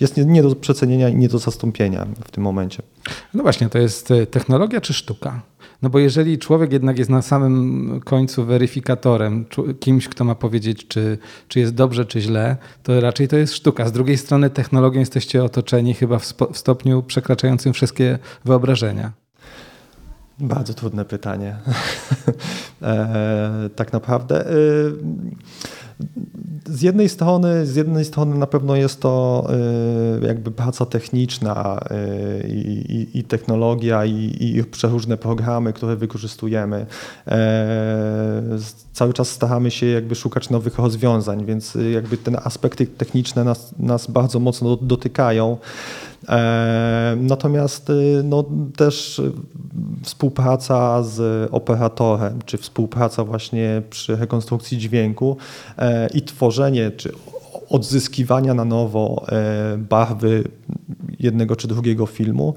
jest 0.00 0.16
nie, 0.16 0.24
nie 0.24 0.42
do 0.42 0.54
przecenienia 0.54 1.08
i 1.08 1.16
nie 1.16 1.28
do 1.28 1.38
zastąpienia 1.38 2.06
w 2.24 2.30
tym 2.30 2.44
momencie. 2.44 2.82
No 3.34 3.42
właśnie, 3.42 3.68
to 3.68 3.78
jest 3.78 4.10
e, 4.10 4.26
technologia 4.26 4.80
czy 4.80 4.94
sztuka? 4.94 5.42
No 5.82 5.90
bo 5.90 5.98
jeżeli 5.98 6.38
człowiek 6.38 6.72
jednak 6.72 6.98
jest 6.98 7.10
na 7.10 7.22
samym 7.22 8.00
końcu 8.04 8.44
weryfikatorem, 8.44 9.44
kimś, 9.80 10.08
kto 10.08 10.24
ma 10.24 10.34
powiedzieć, 10.34 10.86
czy, 10.86 11.18
czy 11.48 11.60
jest 11.60 11.74
dobrze, 11.74 12.04
czy 12.04 12.20
źle, 12.20 12.56
to 12.82 13.00
raczej 13.00 13.28
to 13.28 13.36
jest 13.36 13.54
sztuka. 13.54 13.88
Z 13.88 13.92
drugiej 13.92 14.18
strony 14.18 14.50
technologią 14.50 15.00
jesteście 15.00 15.44
otoczeni 15.44 15.94
chyba 15.94 16.18
w, 16.18 16.34
w 16.52 16.58
stopniu 16.58 17.02
przekraczającym 17.02 17.72
wszystkie 17.72 18.18
wyobrażenia. 18.44 19.12
Bardzo 20.40 20.74
trudne 20.74 21.04
pytanie. 21.04 21.56
e, 22.82 23.70
tak 23.76 23.92
naprawdę. 23.92 24.50
E, 24.50 24.54
z 26.66 26.82
jednej 26.82 27.08
strony, 27.08 27.66
z 27.66 27.76
jednej 27.76 28.04
strony 28.04 28.38
na 28.38 28.46
pewno 28.46 28.76
jest 28.76 29.00
to 29.00 29.46
e, 30.22 30.26
jakby 30.26 30.50
praca 30.50 30.86
techniczna 30.86 31.80
e, 31.90 32.48
i, 32.48 33.18
i, 33.18 33.24
technologia 33.24 34.04
i, 34.04 34.36
i 34.40 34.64
przeróżne 34.64 35.16
programy, 35.16 35.72
które 35.72 35.96
wykorzystujemy. 35.96 36.86
E, 37.26 38.58
cały 38.92 39.12
czas 39.12 39.30
staramy 39.30 39.70
się 39.70 39.86
jakby 39.86 40.14
szukać 40.14 40.50
nowych 40.50 40.78
rozwiązań, 40.78 41.44
więc 41.44 41.78
jakby 41.92 42.16
te 42.16 42.40
aspekty 42.40 42.86
techniczne 42.86 43.44
nas, 43.44 43.74
nas 43.78 44.06
bardzo 44.06 44.40
mocno 44.40 44.76
dotykają. 44.76 45.56
E, 46.28 47.16
natomiast 47.20 47.90
y, 47.90 48.22
no, 48.24 48.44
też 48.76 49.22
współpraca 50.02 51.02
z 51.02 51.48
operatorem, 51.52 52.38
czy 52.46 52.58
współpraca 52.58 53.24
właśnie 53.24 53.82
przy 53.90 54.16
rekonstrukcji 54.16 54.78
dźwięku 54.78 55.36
e, 55.78 56.08
i 56.14 56.22
tworzenie, 56.22 56.90
czy 56.90 57.12
odzyskiwania 57.70 58.54
na 58.54 58.64
nowo 58.64 59.24
e, 59.28 59.78
barwy 59.78 60.44
jednego 61.20 61.56
czy 61.56 61.68
drugiego 61.68 62.06
filmu, 62.06 62.54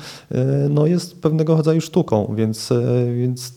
no 0.69 0.87
jest 0.87 1.21
pewnego 1.21 1.55
rodzaju 1.55 1.81
sztuką, 1.81 2.33
więc, 2.35 2.69
więc 3.17 3.53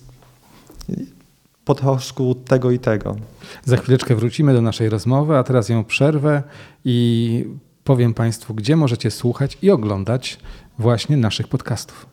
po 1.64 1.74
troszku 1.74 2.34
tego 2.34 2.70
i 2.70 2.78
tego. 2.78 3.16
Za 3.64 3.76
chwileczkę 3.76 4.14
wrócimy 4.14 4.54
do 4.54 4.62
naszej 4.62 4.88
rozmowy, 4.88 5.36
a 5.36 5.42
teraz 5.42 5.68
ją 5.68 5.84
przerwę 5.84 6.42
i 6.84 7.44
powiem 7.84 8.14
Państwu, 8.14 8.54
gdzie 8.54 8.76
możecie 8.76 9.10
słuchać 9.10 9.58
i 9.62 9.70
oglądać 9.70 10.38
właśnie 10.78 11.16
naszych 11.16 11.48
podcastów. 11.48 12.06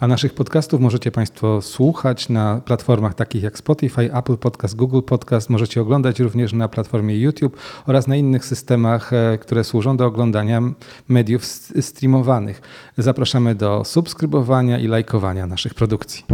A 0.00 0.06
naszych 0.06 0.34
podcastów 0.34 0.80
możecie 0.80 1.10
Państwo 1.10 1.62
słuchać 1.62 2.28
na 2.28 2.60
platformach 2.64 3.14
takich 3.14 3.42
jak 3.42 3.58
Spotify, 3.58 4.14
Apple 4.14 4.36
Podcast, 4.36 4.76
Google 4.76 5.00
Podcast. 5.02 5.50
Możecie 5.50 5.80
oglądać 5.80 6.20
również 6.20 6.52
na 6.52 6.68
platformie 6.68 7.18
YouTube 7.18 7.56
oraz 7.86 8.06
na 8.06 8.16
innych 8.16 8.44
systemach, 8.44 9.12
e, 9.12 9.38
które 9.38 9.64
służą 9.64 9.96
do 9.96 10.06
oglądania 10.06 10.60
mediów 11.08 11.44
streamowanych. 11.80 12.62
Zapraszamy 12.98 13.54
do 13.54 13.84
subskrybowania 13.84 14.78
i 14.78 14.86
lajkowania 14.86 15.46
naszych 15.46 15.74
produkcji. 15.74 16.24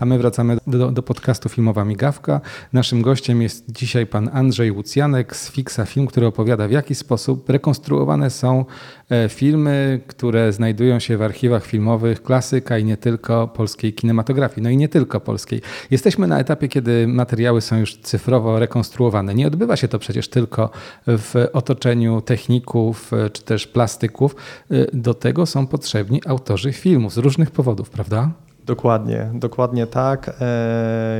A 0.00 0.04
my 0.04 0.18
wracamy 0.18 0.58
do, 0.66 0.90
do 0.90 1.02
podcastu 1.02 1.48
Filmowa 1.48 1.84
Migawka. 1.84 2.40
Naszym 2.72 3.02
gościem 3.02 3.42
jest 3.42 3.64
dzisiaj 3.72 4.06
pan 4.06 4.30
Andrzej 4.32 4.72
Łucjanek 4.72 5.36
z 5.36 5.50
Fixa 5.50 5.80
Film, 5.86 6.06
który 6.06 6.26
opowiada 6.26 6.68
w 6.68 6.70
jaki 6.70 6.94
sposób 6.94 7.50
rekonstruowane 7.50 8.30
są 8.30 8.64
e, 9.10 9.28
filmy, 9.28 10.00
które 10.06 10.52
znajdują 10.52 10.98
się 10.98 11.16
w 11.16 11.22
archiwach 11.22 11.66
filmowych 11.66 12.22
klasyka 12.22 12.78
i 12.78 12.84
nie 12.84 12.96
tylko 12.96 13.48
polskiej 13.48 13.92
kinematografii, 13.92 14.62
no 14.62 14.70
i 14.70 14.76
nie 14.76 14.88
tylko 14.88 15.20
polskiej. 15.20 15.62
Jesteśmy 15.90 16.26
na 16.26 16.38
etapie, 16.38 16.68
kiedy 16.68 17.06
materiały 17.06 17.60
są 17.60 17.78
już 17.78 17.96
cyfrowo 17.96 18.58
rekonstruowane. 18.58 19.34
Nie 19.34 19.46
odbywa 19.46 19.76
się 19.76 19.88
to 19.88 19.98
przecież 19.98 20.28
tylko 20.28 20.70
w 21.06 21.46
otoczeniu 21.52 22.20
techników 22.20 23.12
e, 23.12 23.30
czy 23.30 23.42
też 23.42 23.66
plastyków. 23.66 24.36
E, 24.70 24.96
do 24.96 25.14
tego 25.14 25.46
są 25.46 25.66
potrzebni 25.66 26.20
autorzy 26.26 26.72
filmów 26.72 27.12
z 27.12 27.18
różnych 27.18 27.50
powodów, 27.50 27.90
prawda? 27.90 28.30
Dokładnie, 28.70 29.30
dokładnie 29.34 29.86
tak. 29.86 30.28
E, 30.28 30.32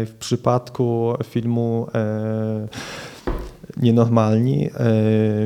w 0.06 0.14
przypadku 0.18 1.14
filmu 1.24 1.86
Nienormalni 3.76 4.70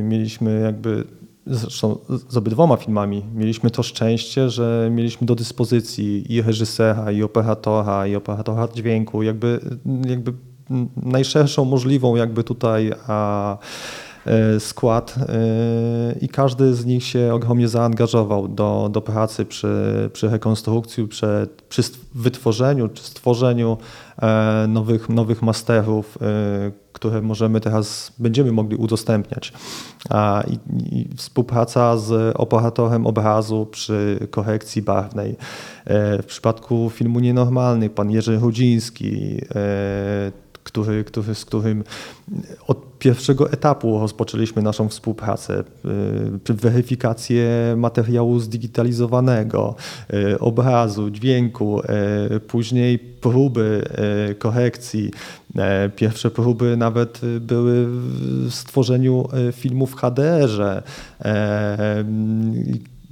mieliśmy 0.02 0.60
jakby 0.60 1.04
zresztą 1.46 1.98
z 2.28 2.36
obydwoma 2.36 2.76
filmami 2.76 3.22
mieliśmy 3.34 3.70
to 3.70 3.82
szczęście, 3.82 4.50
że 4.50 4.88
mieliśmy 4.92 5.26
do 5.26 5.34
dyspozycji 5.34 6.32
i 6.32 6.42
reżysera, 6.42 7.12
i 7.12 7.22
operatora, 7.22 8.06
i 8.06 8.16
operatora 8.16 8.68
dźwięku, 8.74 9.22
jakby, 9.22 9.60
jakby 10.08 10.32
najszerszą 10.96 11.64
możliwą 11.64 12.16
jakby 12.16 12.44
tutaj 12.44 12.92
a, 13.06 13.52
e, 13.52 13.56
skład 14.58 15.14
e, 15.18 16.14
i 16.20 16.28
każdy 16.28 16.74
z 16.74 16.84
nich 16.84 17.04
się 17.04 17.34
ogromnie 17.34 17.68
zaangażował 17.68 18.48
do, 18.48 18.88
do 18.92 19.00
pracy 19.00 19.44
przy, 19.44 20.10
przy 20.12 20.28
rekonstrukcji, 20.28 21.08
przy, 21.08 21.48
przy 21.68 21.82
wytworzeniu 22.14 22.88
czy 22.88 23.02
stworzeniu 23.02 23.76
e, 24.22 24.66
nowych, 24.68 25.08
nowych 25.08 25.42
masterów, 25.42 26.18
które 26.92 27.22
możemy 27.22 27.60
teraz, 27.60 28.12
będziemy 28.18 28.52
mogli 28.52 28.76
udostępniać. 28.76 29.52
I, 30.48 30.58
i 30.98 31.08
współpraca 31.16 31.96
z 31.96 32.36
operatorem 32.36 33.06
obrazu 33.06 33.66
przy 33.70 34.28
korekcji 34.30 34.82
barwnej. 34.82 35.36
W 36.22 36.24
przypadku 36.26 36.90
filmu 36.90 37.20
Nienormalny 37.20 37.90
pan 37.90 38.10
Jerzy 38.10 38.38
Rudziński, 38.38 39.40
który, 40.74 41.04
który, 41.04 41.34
z 41.34 41.44
którym 41.44 41.84
od 42.66 42.98
pierwszego 42.98 43.52
etapu 43.52 44.00
rozpoczęliśmy 44.00 44.62
naszą 44.62 44.88
współpracę. 44.88 45.64
Y, 46.50 46.54
weryfikację 46.54 47.74
materiału 47.76 48.40
zdigitalizowanego, 48.40 49.74
y, 50.32 50.38
obrazu, 50.38 51.10
dźwięku, 51.10 51.80
y, 52.36 52.40
później 52.40 52.98
próby 52.98 53.88
korekcji. 54.38 55.10
Pierwsze 55.96 56.30
próby 56.30 56.76
nawet 56.76 57.20
były 57.40 57.86
w 57.86 58.48
stworzeniu 58.50 59.28
filmu 59.52 59.86
w 59.86 59.94
HDR-ze 59.94 60.82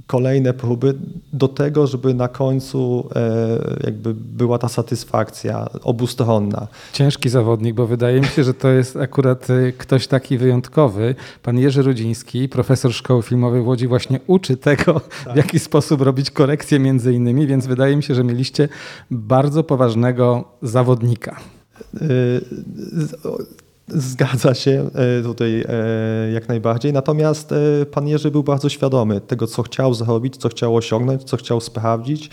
kolejne 0.07 0.53
próby 0.53 0.93
do 1.33 1.47
tego, 1.47 1.87
żeby 1.87 2.13
na 2.13 2.27
końcu 2.27 3.09
e, 3.15 3.83
jakby 3.83 4.13
była 4.13 4.57
ta 4.57 4.69
satysfakcja 4.69 5.69
obustronna. 5.83 6.67
Ciężki 6.93 7.29
zawodnik, 7.29 7.75
bo 7.75 7.87
wydaje 7.87 8.21
mi 8.21 8.27
się, 8.27 8.43
że 8.43 8.53
to 8.53 8.69
jest 8.69 8.97
akurat 8.97 9.49
e, 9.49 9.71
ktoś 9.71 10.07
taki 10.07 10.37
wyjątkowy. 10.37 11.15
Pan 11.43 11.57
Jerzy 11.57 11.81
Rudziński, 11.81 12.49
profesor 12.49 12.93
Szkoły 12.93 13.23
Filmowej 13.23 13.61
w 13.61 13.67
Łodzi 13.67 13.87
właśnie 13.87 14.19
uczy 14.27 14.57
tego, 14.57 15.01
tak. 15.25 15.33
w 15.33 15.37
jaki 15.37 15.59
sposób 15.59 16.01
robić 16.01 16.31
korekcje 16.31 16.79
między 16.79 17.13
innymi, 17.13 17.47
więc 17.47 17.67
wydaje 17.67 17.95
mi 17.95 18.03
się, 18.03 18.15
że 18.15 18.23
mieliście 18.23 18.69
bardzo 19.11 19.63
poważnego 19.63 20.43
zawodnika. 20.61 21.39
Zgadza 23.87 24.53
się 24.53 24.89
e, 25.19 25.23
tutaj 25.23 25.65
e, 25.69 26.31
jak 26.31 26.47
najbardziej. 26.47 26.93
Natomiast 26.93 27.51
e, 27.51 27.85
pan 27.85 28.07
Jerzy 28.07 28.31
był 28.31 28.43
bardzo 28.43 28.69
świadomy 28.69 29.21
tego, 29.21 29.47
co 29.47 29.63
chciał 29.63 29.93
zrobić, 29.93 30.37
co 30.37 30.49
chciał 30.49 30.75
osiągnąć, 30.75 31.23
co 31.23 31.37
chciał 31.37 31.61
sprawdzić 31.61 32.29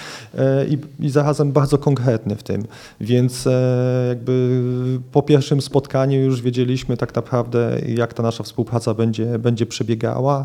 i, 0.69 0.79
i 1.07 1.11
zarazem 1.11 1.53
bardzo 1.53 1.79
konkretny 1.79 2.37
w 2.37 2.43
tym. 2.43 2.65
Więc 3.01 3.49
jakby 4.09 4.61
po 5.13 5.23
pierwszym 5.23 5.61
spotkaniu 5.63 6.21
już 6.21 6.43
wiedzieliśmy 6.43 6.97
tak 6.97 7.15
naprawdę, 7.15 7.81
jak 7.87 8.15
ta 8.15 8.23
nasza 8.23 8.45
współpraca 8.45 8.95
będzie, 8.95 9.39
będzie 9.39 9.67
przebiegała. 9.67 10.45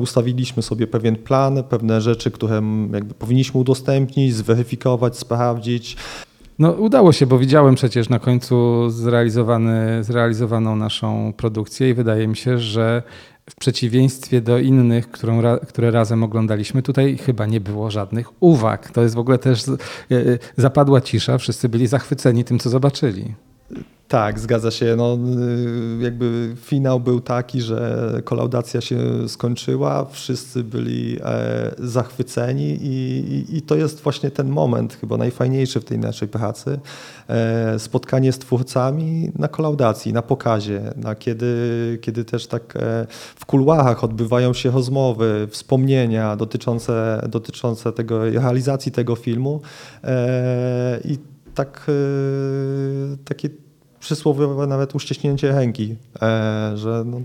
Ustawiliśmy 0.00 0.62
sobie 0.62 0.86
pewien 0.86 1.16
plan, 1.16 1.62
pewne 1.64 2.00
rzeczy, 2.00 2.30
które 2.30 2.62
jakby 2.92 3.14
powinniśmy 3.14 3.60
udostępnić, 3.60 4.34
zweryfikować, 4.34 5.18
sprawdzić. 5.18 5.96
No 6.58 6.70
udało 6.70 7.12
się, 7.12 7.26
bo 7.26 7.38
widziałem 7.38 7.74
przecież 7.74 8.08
na 8.08 8.18
końcu 8.18 8.90
zrealizowany, 8.90 10.04
zrealizowaną 10.04 10.76
naszą 10.76 11.32
produkcję 11.36 11.90
i 11.90 11.94
wydaje 11.94 12.28
mi 12.28 12.36
się, 12.36 12.58
że 12.58 13.02
w 13.50 13.54
przeciwieństwie 13.54 14.40
do 14.40 14.58
innych, 14.58 15.10
którą, 15.10 15.42
które 15.68 15.90
razem 15.90 16.22
oglądaliśmy, 16.22 16.82
tutaj 16.82 17.18
chyba 17.18 17.46
nie 17.46 17.60
było 17.60 17.90
żadnych 17.90 18.42
uwag. 18.42 18.90
To 18.90 19.02
jest 19.02 19.14
w 19.14 19.18
ogóle 19.18 19.38
też 19.38 19.68
e, 19.68 19.72
e, 20.10 20.18
zapadła 20.56 21.00
cisza, 21.00 21.38
wszyscy 21.38 21.68
byli 21.68 21.86
zachwyceni 21.86 22.44
tym, 22.44 22.58
co 22.58 22.70
zobaczyli. 22.70 23.34
Tak, 24.12 24.40
zgadza 24.40 24.70
się. 24.70 24.96
No, 24.96 25.18
y, 26.00 26.02
jakby 26.02 26.54
finał 26.56 27.00
był 27.00 27.20
taki, 27.20 27.60
że 27.60 28.12
kolaudacja 28.24 28.80
się 28.80 29.28
skończyła, 29.28 30.04
wszyscy 30.04 30.64
byli 30.64 31.18
e, 31.24 31.74
zachwyceni 31.78 32.78
i, 32.82 33.56
i, 33.56 33.62
to 33.62 33.76
jest 33.76 34.00
właśnie 34.00 34.30
ten 34.30 34.48
moment 34.48 34.94
chyba 35.00 35.16
najfajniejszy 35.16 35.80
w 35.80 35.84
tej 35.84 35.98
naszej 35.98 36.28
pracy. 36.28 36.80
E, 37.28 37.78
spotkanie 37.78 38.32
z 38.32 38.38
twórcami 38.38 39.32
na 39.38 39.48
kolaudacji, 39.48 40.12
na 40.12 40.22
pokazie, 40.22 40.92
na 40.96 41.14
kiedy, 41.14 41.98
kiedy 42.02 42.24
też 42.24 42.46
tak 42.46 42.76
e, 42.76 43.06
w 43.36 43.46
kuluarach 43.46 44.04
odbywają 44.04 44.52
się 44.52 44.70
rozmowy, 44.70 45.48
wspomnienia 45.50 46.36
dotyczące, 46.36 47.26
dotyczące 47.28 47.92
tego, 47.92 48.30
realizacji 48.30 48.92
tego 48.92 49.16
filmu 49.16 49.60
i 51.04 51.18
tak, 51.54 51.90
takie 53.24 53.48
przysłowiowe 54.02 54.66
nawet 54.66 54.94
uściśnięcie 54.94 55.52
ręki, 55.52 55.96
e, 56.22 56.72
że 56.74 57.04
no, 57.06 57.20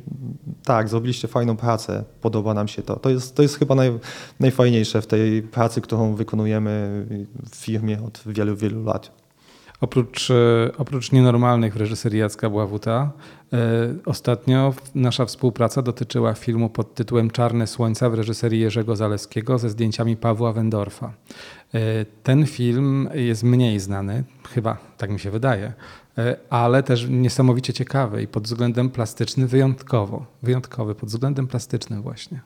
tak, 0.63 0.89
zrobiliście 0.89 1.27
fajną 1.27 1.57
pracę, 1.57 2.03
podoba 2.21 2.53
nam 2.53 2.67
się 2.67 2.81
to. 2.81 2.95
To 2.95 3.09
jest, 3.09 3.35
to 3.35 3.41
jest 3.41 3.59
chyba 3.59 3.75
naj, 3.75 3.99
najfajniejsze 4.39 5.01
w 5.01 5.07
tej 5.07 5.41
pracy, 5.41 5.81
którą 5.81 6.15
wykonujemy 6.15 7.05
w 7.51 7.55
firmie 7.55 8.03
od 8.03 8.21
wielu, 8.25 8.55
wielu 8.55 8.83
lat. 8.83 9.11
Oprócz, 9.81 10.31
e, 10.31 10.33
oprócz 10.77 11.11
nienormalnych 11.11 11.73
w 11.73 11.77
reżyserii 11.77 12.19
Jacka 12.19 12.49
Bławuta, 12.49 13.11
e, 13.53 13.57
ostatnio 14.05 14.73
nasza 14.95 15.25
współpraca 15.25 15.81
dotyczyła 15.81 16.33
filmu 16.33 16.69
pod 16.69 16.95
tytułem 16.95 17.31
Czarne 17.31 17.67
Słońca 17.67 18.09
w 18.09 18.13
reżyserii 18.13 18.61
Jerzego 18.61 18.95
Zaleskiego 18.95 19.57
ze 19.57 19.69
zdjęciami 19.69 20.17
Pawła 20.17 20.53
Wendorfa. 20.53 21.13
Ten 22.23 22.45
film 22.45 23.09
jest 23.13 23.43
mniej 23.43 23.79
znany, 23.79 24.23
chyba 24.49 24.77
tak 24.97 25.09
mi 25.09 25.19
się 25.19 25.31
wydaje, 25.31 25.73
ale 26.49 26.83
też 26.83 27.07
niesamowicie 27.09 27.73
ciekawy 27.73 28.21
i 28.21 28.27
pod 28.27 28.43
względem 28.43 28.89
plastycznym 28.89 29.47
wyjątkowo. 29.47 30.25
Wyjątkowy 30.43 30.95
pod 30.95 31.09
względem 31.09 31.47
plastycznym 31.47 32.01
właśnie. 32.01 32.41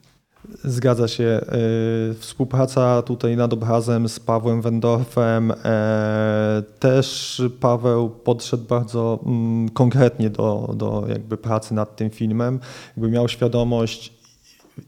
Zgadza 0.63 1.07
się. 1.07 1.23
E, 1.23 2.13
współpraca 2.13 3.01
tutaj 3.01 3.37
nad 3.37 3.53
obrazem 3.53 4.09
z 4.09 4.19
Pawłem 4.19 4.61
Wendorfem. 4.61 5.53
E, 5.65 6.63
też 6.79 7.41
Paweł 7.59 8.09
podszedł 8.09 8.63
bardzo 8.63 9.19
mm, 9.25 9.69
konkretnie 9.69 10.29
do, 10.29 10.73
do 10.77 11.05
jakby 11.09 11.37
pracy 11.37 11.73
nad 11.73 11.95
tym 11.95 12.09
filmem. 12.09 12.59
Jakby 12.97 13.11
miał 13.11 13.27
świadomość, 13.27 14.13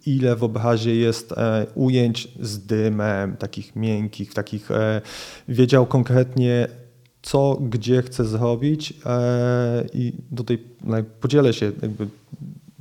ile 0.06 0.36
w 0.36 0.44
obrazie 0.44 0.96
jest 0.96 1.34
ujęć 1.76 2.28
z 2.40 2.66
dymem, 2.66 3.38
takich 3.38 3.76
miękkich, 3.76 4.34
takich 4.34 4.70
wiedział 5.48 5.86
konkretnie 5.86 6.68
co, 7.24 7.58
gdzie 7.62 8.02
chcę 8.02 8.26
zrobić 8.26 8.94
e, 9.06 9.86
i 9.94 10.14
tutaj 10.36 10.58
no, 10.84 10.98
podzielę 11.22 11.54
się 11.54 11.72
jakby 11.82 12.08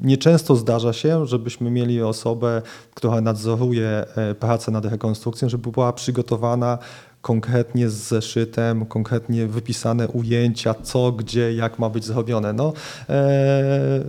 Nieczęsto 0.03 0.57
zdarza 0.57 0.93
się, 0.93 1.27
żebyśmy 1.27 1.71
mieli 1.71 2.03
osobę, 2.03 2.63
która 2.95 3.21
nadzoruje 3.21 4.05
e, 4.17 4.35
pracę 4.35 4.71
nad 4.73 4.85
rekonstrukcją, 4.85 5.49
żeby 5.49 5.71
była 5.71 5.93
przygotowana 5.93 6.79
konkretnie 7.21 7.89
z 7.89 7.95
zeszytem, 7.95 8.87
konkretnie 8.87 9.47
wypisane 9.47 10.09
ujęcia, 10.09 10.75
co, 10.75 11.13
gdzie, 11.13 11.55
jak 11.55 11.79
ma 11.79 11.91
być 11.91 12.05
zrobione. 12.05 12.53
No, 12.53 12.73
e, 13.09 14.05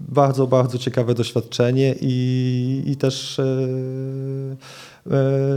bardzo, 0.00 0.46
bardzo 0.46 0.78
ciekawe 0.78 1.14
doświadczenie 1.14 1.94
i, 2.00 2.82
i 2.86 2.96
też 2.96 3.38
E, 3.38 4.56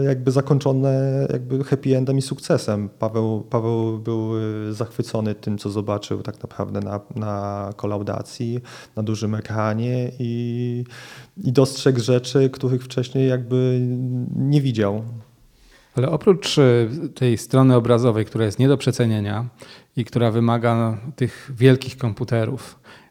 jakby 0.05 0.31
zakończone 0.31 1.27
jakby 1.31 1.63
happy 1.63 1.97
endem 1.97 2.17
i 2.17 2.21
sukcesem. 2.21 2.89
Paweł, 2.99 3.41
Paweł 3.49 3.99
był 3.99 4.31
e, 4.37 4.73
zachwycony 4.73 5.35
tym, 5.35 5.57
co 5.57 5.69
zobaczył 5.69 6.21
tak 6.21 6.43
naprawdę 6.43 6.79
na, 6.79 6.99
na 7.15 7.69
kolaudacji, 7.75 8.59
na 8.95 9.03
dużym 9.03 9.35
ekranie 9.35 10.11
i, 10.19 10.83
i 11.43 11.51
dostrzegł 11.51 11.99
rzeczy, 11.99 12.49
których 12.49 12.83
wcześniej 12.83 13.29
jakby 13.29 13.87
nie 14.35 14.61
widział. 14.61 15.03
Ale 15.95 16.09
oprócz 16.09 16.57
e, 16.57 16.89
tej 17.15 17.37
strony 17.37 17.75
obrazowej, 17.75 18.25
która 18.25 18.45
jest 18.45 18.59
nie 18.59 18.67
do 18.67 18.77
przecenienia 18.77 19.49
i 19.95 20.05
która 20.05 20.31
wymaga 20.31 20.97
tych 21.15 21.51
wielkich 21.55 21.97
komputerów, 21.97 22.79
e, 22.79 23.02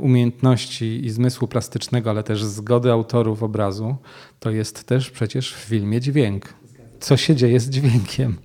umiejętności 0.00 1.06
i 1.06 1.10
zmysłu 1.10 1.48
plastycznego, 1.48 2.10
ale 2.10 2.22
też 2.22 2.44
zgody 2.44 2.92
autorów 2.92 3.42
obrazu, 3.42 3.96
to 4.40 4.50
jest 4.50 4.84
też 4.84 5.10
przecież 5.10 5.54
w 5.54 5.58
filmie 5.58 6.00
dźwięk. 6.00 6.54
Co 7.00 7.16
się 7.16 7.36
dzieje 7.36 7.60
z 7.60 7.70
dźwiękiem? 7.70 8.36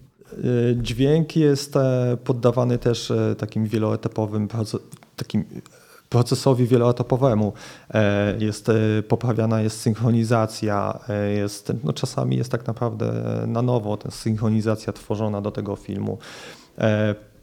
Dźwięk 0.76 1.36
jest 1.36 1.74
poddawany 2.24 2.78
też 2.78 3.14
takim 3.38 3.68
wieloetapowym, 3.68 4.48
takim 5.16 5.46
procesowi 6.14 6.68
wieloetapowemu. 6.68 7.54
E, 7.94 8.36
jest 8.40 8.70
e, 8.70 8.74
poprawiana 9.08 9.62
jest 9.62 9.82
synchronizacja, 9.82 11.00
e, 11.10 11.32
jest, 11.32 11.74
no 11.84 11.94
czasami 11.94 12.38
jest 12.38 12.52
tak 12.52 12.68
naprawdę 12.68 13.14
na 13.48 13.62
nowo 13.62 13.98
ta 13.98 14.12
synchronizacja 14.12 14.94
tworzona 14.94 15.42
do 15.42 15.52
tego 15.52 15.76
filmu. 15.76 16.18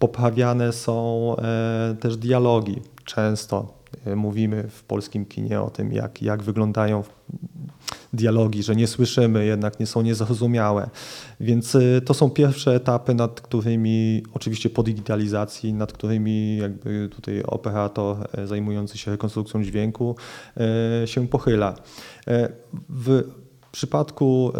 Poprawiane 0.00 0.72
są 0.72 1.36
też 2.00 2.16
dialogi. 2.16 2.82
Często 3.04 3.74
mówimy 4.16 4.68
w 4.70 4.82
polskim 4.82 5.26
kinie 5.26 5.60
o 5.60 5.70
tym, 5.70 5.92
jak, 5.92 6.22
jak 6.22 6.42
wyglądają 6.42 7.02
dialogi, 8.12 8.62
że 8.62 8.76
nie 8.76 8.86
słyszymy, 8.86 9.46
jednak 9.46 9.80
nie 9.80 9.86
są 9.86 10.02
niezrozumiałe. 10.02 10.90
Więc 11.40 11.74
y, 11.74 12.02
to 12.04 12.14
są 12.14 12.30
pierwsze 12.30 12.74
etapy, 12.74 13.14
nad 13.14 13.40
którymi, 13.40 14.22
oczywiście 14.34 14.70
po 14.70 14.82
digitalizacji, 14.82 15.72
nad 15.72 15.92
którymi 15.92 16.56
jakby 16.56 17.08
tutaj 17.08 17.42
operator 17.42 18.28
e, 18.32 18.46
zajmujący 18.46 18.98
się 18.98 19.10
rekonstrukcją 19.10 19.64
dźwięku 19.64 20.16
e, 21.02 21.06
się 21.06 21.28
pochyla. 21.28 21.74
E, 22.28 22.48
w 22.88 23.22
w 23.70 23.72
przypadku 23.72 24.52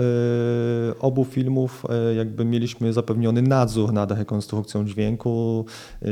obu 1.00 1.24
filmów 1.24 1.86
jakby 2.16 2.44
mieliśmy 2.44 2.92
zapewniony 2.92 3.42
nadzór 3.42 3.92
nad 3.92 4.10
rekonstrukcją 4.10 4.84
dźwięku. 4.84 5.64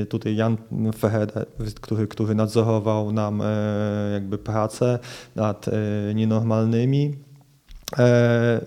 Tutaj 0.09 0.37
Jan 0.37 0.57
Feheder, 0.99 1.47
który, 1.81 2.07
który 2.07 2.35
nadzorował 2.35 3.13
nam 3.13 3.43
jakby 4.13 4.39
pracę 4.39 4.99
nad 5.37 5.67
nienormalnymi 6.15 7.15
E, 7.99 8.61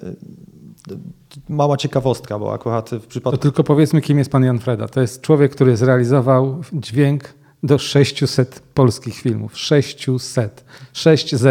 mała 1.49 1.77
ciekawostka, 1.77 2.39
bo 2.39 2.53
akurat 2.53 2.89
w 2.89 3.07
przypadku... 3.07 3.37
To 3.37 3.41
tylko 3.41 3.63
powiedzmy, 3.63 4.01
kim 4.01 4.17
jest 4.17 4.31
pan 4.31 4.43
Jan 4.43 4.59
Freda. 4.59 4.87
To 4.87 5.01
jest 5.01 5.21
człowiek, 5.21 5.51
który 5.51 5.77
zrealizował 5.77 6.61
dźwięk 6.73 7.33
do 7.63 7.77
600 7.77 8.63
polskich 8.73 9.15
filmów. 9.15 9.57
600. 9.57 10.65
600. 10.93 11.41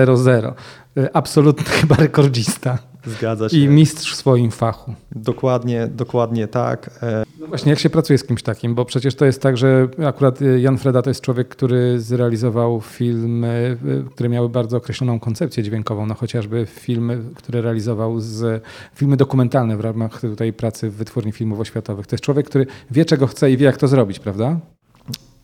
Absolutny 1.12 1.64
chyba 1.80 1.96
rekordzista. 1.96 2.78
Zgadza 3.06 3.48
się. 3.48 3.56
I 3.56 3.68
mistrz 3.68 4.12
w 4.12 4.16
swoim 4.16 4.50
fachu. 4.50 4.94
Dokładnie, 5.12 5.86
dokładnie 5.86 6.48
tak. 6.48 6.90
E, 7.02 7.24
no 7.40 7.46
właśnie, 7.46 7.70
jak 7.70 7.78
się 7.78 7.90
pracuje 7.90 8.18
z 8.18 8.24
kimś 8.24 8.42
takim? 8.42 8.74
Bo 8.74 8.84
przecież 8.84 9.14
to 9.14 9.24
jest 9.24 9.42
tak, 9.42 9.56
że 9.56 9.88
akurat 10.06 10.38
Jan 10.58 10.78
Freda 10.78 11.02
to 11.02 11.10
jest 11.10 11.20
człowiek, 11.20 11.48
który 11.48 12.00
zrealizował 12.00 12.80
filmy, 12.80 13.76
e, 14.06 14.10
które 14.10 14.28
miały 14.28 14.48
bardzo 14.48 14.76
określoną 14.76 15.20
koncepcję 15.20 15.62
dźwiękową, 15.62 16.06
no 16.06 16.14
chociażby 16.14 16.66
filmy, 16.66 17.18
które 17.34 17.60
realizował 17.62 18.20
z 18.20 18.64
filmy 18.94 19.16
dokumentalne 19.16 19.76
w 19.76 19.80
ramach 19.80 20.20
tutaj 20.20 20.52
pracy 20.52 20.90
w 20.90 20.94
wytwórni 20.94 21.32
filmów 21.32 21.60
oświatowych. 21.60 22.06
To 22.06 22.14
jest 22.14 22.24
człowiek, 22.24 22.46
który 22.46 22.66
wie, 22.90 23.04
czego 23.04 23.26
chce 23.26 23.50
i 23.50 23.56
wie, 23.56 23.66
jak 23.66 23.76
to 23.76 23.88
zrobić, 23.88 24.18
prawda? 24.18 24.60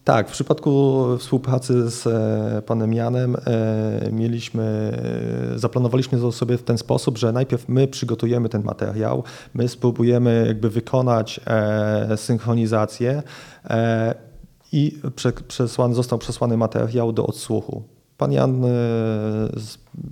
Tak, 0.07 0.29
w 0.29 0.33
przypadku 0.33 1.05
współpracy 1.19 1.90
z 1.90 2.07
e, 2.07 2.62
panem 2.62 2.92
Janem 2.92 3.37
e, 3.37 4.11
mieliśmy, 4.12 4.92
e, 5.55 5.59
zaplanowaliśmy 5.59 6.33
sobie 6.33 6.59
w 6.59 6.62
ten 6.62 6.79
sposób, 6.79 7.19
że 7.19 7.33
najpierw 7.33 7.69
my 7.69 7.88
przygotujemy 7.88 8.49
ten 8.49 8.62
materiał, 8.62 9.25
my 9.55 9.69
spróbujemy 9.69 10.45
jakby 10.47 10.71
wykonać 10.71 11.40
synchronizację 12.16 13.23
i 14.73 15.01
przesłany, 15.49 15.95
został 15.95 16.19
przesłany 16.19 16.57
materiał 16.57 17.12
do 17.12 17.27
odsłuchu. 17.27 17.96
Pan 18.19 18.33
Jan 18.33 18.65
e, 18.65 18.69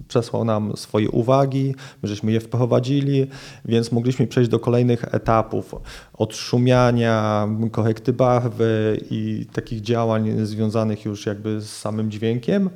przesłał 0.08 0.44
nam 0.44 0.76
swoje 0.76 1.10
uwagi, 1.10 1.74
my 2.02 2.08
żeśmy 2.08 2.32
je 2.32 2.40
wprowadzili, 2.40 3.26
więc 3.64 3.92
mogliśmy 3.92 4.26
przejść 4.26 4.50
do 4.50 4.60
kolejnych 4.60 5.14
etapów 5.14 5.74
odszumiania, 6.14 7.48
korekty 7.72 8.12
barwy 8.12 9.00
i 9.10 9.46
takich 9.52 9.80
działań 9.80 10.46
związanych 10.46 11.04
już 11.04 11.26
jakby 11.26 11.60
z 11.60 11.70
samym 11.70 12.10
dźwiękiem. 12.10 12.70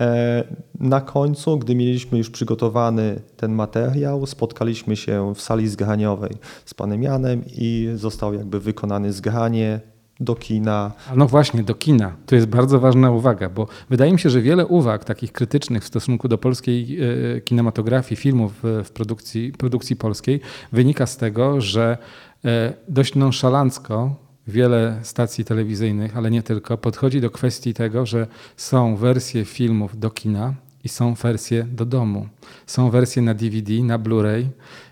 E, 0.00 0.44
na 0.80 1.00
końcu, 1.00 1.58
gdy 1.58 1.74
mieliśmy 1.74 2.18
już 2.18 2.30
przygotowany 2.30 3.20
ten 3.36 3.52
materiał, 3.52 4.26
spotkaliśmy 4.26 4.96
się 4.96 5.34
w 5.34 5.40
sali 5.40 5.68
zgraniowej 5.68 6.32
z 6.64 6.74
panem 6.74 7.02
Janem 7.02 7.42
i 7.56 7.88
został 7.94 8.34
jakby 8.34 8.60
wykonane 8.60 9.12
zgranie 9.12 9.80
do 10.20 10.34
kina. 10.34 10.92
No 11.14 11.26
właśnie, 11.26 11.62
do 11.62 11.74
kina. 11.74 12.16
To 12.26 12.34
jest 12.34 12.46
bardzo 12.46 12.80
ważna 12.80 13.10
uwaga, 13.10 13.48
bo 13.48 13.66
wydaje 13.90 14.12
mi 14.12 14.18
się, 14.18 14.30
że 14.30 14.40
wiele 14.40 14.66
uwag 14.66 15.04
takich 15.04 15.32
krytycznych 15.32 15.82
w 15.82 15.86
stosunku 15.86 16.28
do 16.28 16.38
polskiej 16.38 16.98
e, 17.36 17.40
kinematografii, 17.40 18.16
filmów 18.16 18.52
w 18.62 18.90
produkcji, 18.94 19.52
produkcji 19.52 19.96
polskiej 19.96 20.40
wynika 20.72 21.06
z 21.06 21.16
tego, 21.16 21.60
że 21.60 21.98
e, 22.44 22.72
dość 22.88 23.14
nonszalancko 23.14 24.26
wiele 24.46 25.00
stacji 25.02 25.44
telewizyjnych, 25.44 26.16
ale 26.16 26.30
nie 26.30 26.42
tylko, 26.42 26.78
podchodzi 26.78 27.20
do 27.20 27.30
kwestii 27.30 27.74
tego, 27.74 28.06
że 28.06 28.26
są 28.56 28.96
wersje 28.96 29.44
filmów 29.44 29.98
do 29.98 30.10
kina 30.10 30.54
i 30.84 30.88
są 30.88 31.14
wersje 31.14 31.64
do 31.64 31.86
domu. 31.86 32.28
Są 32.66 32.90
wersje 32.90 33.22
na 33.22 33.34
DVD, 33.34 33.72
na 33.82 33.98
Blu-ray 33.98 34.46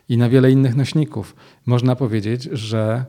i 0.08 0.16
na 0.16 0.28
wiele 0.28 0.50
innych 0.50 0.76
nośników. 0.76 1.36
Można 1.66 1.96
powiedzieć, 1.96 2.42
że 2.42 3.04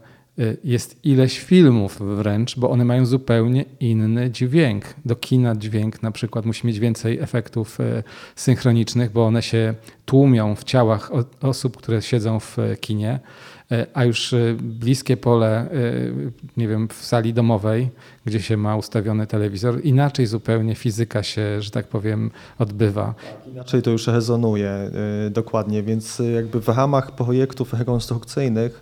jest 0.63 1.00
ileś 1.04 1.39
filmów 1.39 2.02
wręcz, 2.02 2.60
bo 2.60 2.69
one 2.69 2.86
mają 2.86 3.06
zupełnie 3.06 3.65
inny 3.80 4.32
dźwięk. 4.32 4.86
Do 5.06 5.15
kina 5.15 5.56
dźwięk 5.56 6.04
na 6.04 6.12
przykład 6.12 6.45
musi 6.45 6.67
mieć 6.67 6.80
więcej 6.80 7.19
efektów 7.19 7.80
y, 7.80 8.04
synchronicznych, 8.36 9.12
bo 9.12 9.26
one 9.26 9.41
się 9.41 9.74
tłumią 10.06 10.56
w 10.56 10.63
ciałach 10.63 11.12
osób, 11.41 11.78
które 11.78 12.02
siedzą 12.02 12.39
w 12.39 12.60
y, 12.60 12.78
kinie, 12.78 13.19
a 13.93 14.06
już 14.06 14.36
bliskie 14.62 15.17
pole, 15.17 15.69
nie 16.58 16.67
wiem, 16.67 16.88
w 16.88 16.93
sali 16.93 17.34
domowej, 17.34 17.89
gdzie 18.26 18.41
się 18.41 18.58
ma 18.58 18.76
ustawiony 18.76 19.28
telewizor, 19.28 19.80
inaczej 19.84 20.26
zupełnie 20.26 20.76
fizyka 20.76 21.24
się, 21.24 21.62
że 21.62 21.71
tak 21.71 21.88
powiem, 21.88 22.32
odbywa. 22.60 23.13
Inaczej 23.48 23.82
to 23.82 23.91
już 23.91 24.08
rezonuje 24.08 24.91
dokładnie, 25.32 25.84
więc 25.84 26.21
jakby 26.36 26.62
w 26.62 26.67
ramach 26.67 27.12
projektów 27.12 27.74
rekonstrukcyjnych 27.74 28.82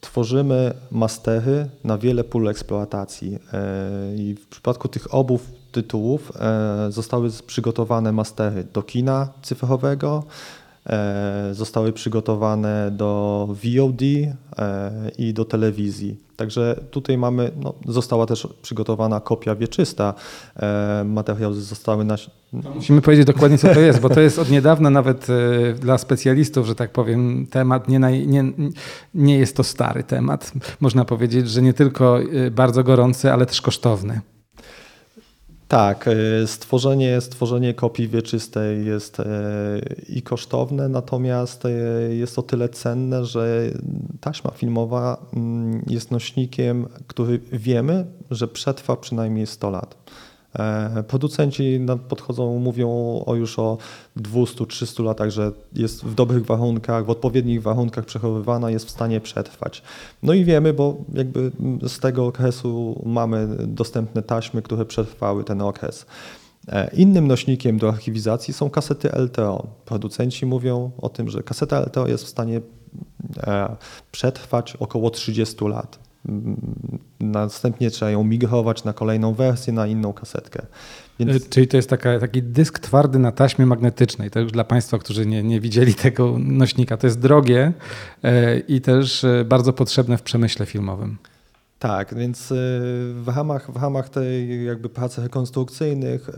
tworzymy 0.00 0.74
mastery 0.90 1.68
na 1.84 1.98
wiele 1.98 2.24
pól 2.24 2.48
eksploatacji. 2.48 3.38
I 4.16 4.34
w 4.34 4.46
przypadku 4.46 4.88
tych 4.88 5.14
obu 5.14 5.40
tytułów 5.72 6.32
zostały 6.88 7.30
przygotowane 7.46 8.12
mastery 8.12 8.64
do 8.72 8.82
kina 8.82 9.28
cyfrowego, 9.42 10.24
zostały 11.52 11.92
przygotowane 11.92 12.90
do 12.90 13.48
VOD 13.48 14.02
i 15.18 15.34
do 15.34 15.44
telewizji. 15.44 16.28
Także 16.38 16.80
tutaj 16.90 17.18
mamy, 17.18 17.50
no, 17.62 17.74
została 17.86 18.26
też 18.26 18.48
przygotowana 18.62 19.20
kopia 19.20 19.54
wieczysta. 19.54 20.14
E, 20.56 21.04
materiały 21.06 21.54
zostały 21.54 22.04
na. 22.04 22.16
Musimy 22.74 23.00
powiedzieć 23.00 23.26
dokładnie, 23.26 23.58
co 23.58 23.74
to 23.74 23.80
jest, 23.80 24.00
bo 24.00 24.08
to 24.08 24.20
jest 24.20 24.38
od 24.38 24.50
niedawna 24.50 24.90
nawet 24.90 25.26
e, 25.30 25.74
dla 25.74 25.98
specjalistów, 25.98 26.66
że 26.66 26.74
tak 26.74 26.92
powiem, 26.92 27.46
temat 27.50 27.88
nie, 27.88 27.98
naj, 27.98 28.26
nie, 28.26 28.44
nie 29.14 29.38
jest 29.38 29.56
to 29.56 29.64
stary 29.64 30.04
temat. 30.04 30.52
Można 30.80 31.04
powiedzieć, 31.04 31.50
że 31.50 31.62
nie 31.62 31.72
tylko 31.72 32.20
e, 32.20 32.50
bardzo 32.50 32.84
gorący, 32.84 33.32
ale 33.32 33.46
też 33.46 33.60
kosztowny. 33.60 34.20
Tak, 35.68 36.08
e, 36.08 36.46
stworzenie, 36.46 37.20
stworzenie 37.20 37.74
kopii 37.74 38.08
wieczystej 38.08 38.86
jest 38.86 39.20
e, 39.20 39.24
i 40.08 40.22
kosztowne, 40.22 40.88
natomiast 40.88 41.64
e, 41.64 41.70
jest 42.14 42.38
o 42.38 42.42
tyle 42.42 42.68
cenne, 42.68 43.24
że 43.24 43.62
taśma 44.20 44.50
filmowa 44.50 45.26
mm, 45.36 45.84
jest 45.86 46.10
nośnikiem, 46.10 46.86
który 47.06 47.40
wiemy, 47.52 48.06
że 48.30 48.48
przetrwa 48.48 48.96
przynajmniej 48.96 49.46
100 49.46 49.70
lat. 49.70 49.96
E, 50.54 51.02
producenci 51.02 51.80
podchodzą, 52.08 52.58
mówią 52.58 52.88
o 53.26 53.34
już 53.34 53.58
o 53.58 53.78
200-300 54.16 55.04
latach, 55.04 55.30
że 55.30 55.52
jest 55.72 56.04
w 56.04 56.14
dobrych 56.14 56.46
warunkach, 56.46 57.06
w 57.06 57.10
odpowiednich 57.10 57.62
warunkach 57.62 58.04
przechowywana, 58.04 58.70
jest 58.70 58.86
w 58.86 58.90
stanie 58.90 59.20
przetrwać. 59.20 59.82
No 60.22 60.32
i 60.32 60.44
wiemy, 60.44 60.72
bo 60.72 60.96
jakby 61.14 61.50
z 61.88 61.98
tego 61.98 62.26
okresu 62.26 63.02
mamy 63.06 63.48
dostępne 63.66 64.22
taśmy, 64.22 64.62
które 64.62 64.84
przetrwały 64.84 65.44
ten 65.44 65.62
okres. 65.62 66.06
E, 66.68 66.90
innym 66.94 67.26
nośnikiem 67.26 67.78
do 67.78 67.88
archiwizacji 67.88 68.54
są 68.54 68.70
kasety 68.70 69.10
LTO. 69.12 69.66
Producenci 69.84 70.46
mówią 70.46 70.90
o 70.98 71.08
tym, 71.08 71.28
że 71.28 71.42
kaseta 71.42 71.80
LTO 71.80 72.08
jest 72.08 72.24
w 72.24 72.28
stanie 72.28 72.60
e, 73.36 73.76
przetrwać 74.12 74.76
około 74.76 75.10
30 75.10 75.64
lat 75.64 76.07
następnie 77.20 77.90
trzeba 77.90 78.10
ją 78.10 78.24
migrować 78.24 78.84
na 78.84 78.92
kolejną 78.92 79.34
wersję, 79.34 79.72
na 79.72 79.86
inną 79.86 80.12
kasetkę. 80.12 80.66
Więc... 81.20 81.46
E, 81.46 81.48
czyli 81.48 81.68
to 81.68 81.76
jest 81.76 81.90
taka, 81.90 82.20
taki 82.20 82.42
dysk 82.42 82.78
twardy 82.78 83.18
na 83.18 83.32
taśmie 83.32 83.66
magnetycznej. 83.66 84.30
To 84.30 84.40
już 84.40 84.52
dla 84.52 84.64
Państwa, 84.64 84.98
którzy 84.98 85.26
nie, 85.26 85.42
nie 85.42 85.60
widzieli 85.60 85.94
tego 85.94 86.36
nośnika. 86.38 86.96
To 86.96 87.06
jest 87.06 87.20
drogie 87.20 87.72
e, 88.22 88.58
i 88.58 88.80
też 88.80 89.24
e, 89.24 89.44
bardzo 89.44 89.72
potrzebne 89.72 90.18
w 90.18 90.22
przemyśle 90.22 90.66
filmowym. 90.66 91.18
Tak, 91.78 92.14
więc 92.14 92.48
w 93.14 93.32
ramach, 93.36 93.72
w 93.72 93.76
ramach 93.76 94.08
tej 94.08 94.64
jakby 94.64 94.88
pracy 94.88 95.22
rekonstrukcyjnych, 95.22 96.30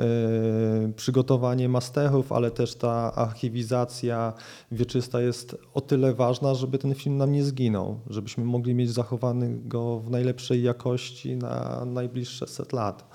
przygotowanie 0.96 1.68
masterów, 1.68 2.32
ale 2.32 2.50
też 2.50 2.74
ta 2.74 3.14
archiwizacja 3.14 4.32
wieczysta 4.72 5.20
jest 5.20 5.56
o 5.74 5.80
tyle 5.80 6.14
ważna, 6.14 6.54
żeby 6.54 6.78
ten 6.78 6.94
film 6.94 7.16
nam 7.16 7.32
nie 7.32 7.44
zginął, 7.44 8.00
żebyśmy 8.10 8.44
mogli 8.44 8.74
mieć 8.74 8.90
zachowany 8.90 9.58
go 9.64 10.00
w 10.00 10.10
najlepszej 10.10 10.62
jakości 10.62 11.36
na 11.36 11.84
najbliższe 11.84 12.46
set 12.46 12.72
lat. 12.72 13.10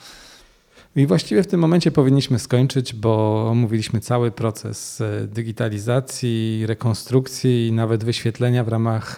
I 0.96 1.08
właściwie 1.08 1.44
w 1.44 1.48
tym 1.48 1.60
momencie 1.60 1.92
powinniśmy 1.92 2.40
skończyć, 2.40 2.94
bo 2.94 3.46
omówiliśmy 3.50 4.00
cały 4.00 4.32
proces 4.32 5.02
e, 5.02 5.28
digitalizacji, 5.28 6.64
rekonstrukcji 6.68 7.68
i 7.68 7.72
nawet 7.72 8.04
wyświetlenia 8.04 8.64
w 8.64 8.68
ramach, 8.68 9.18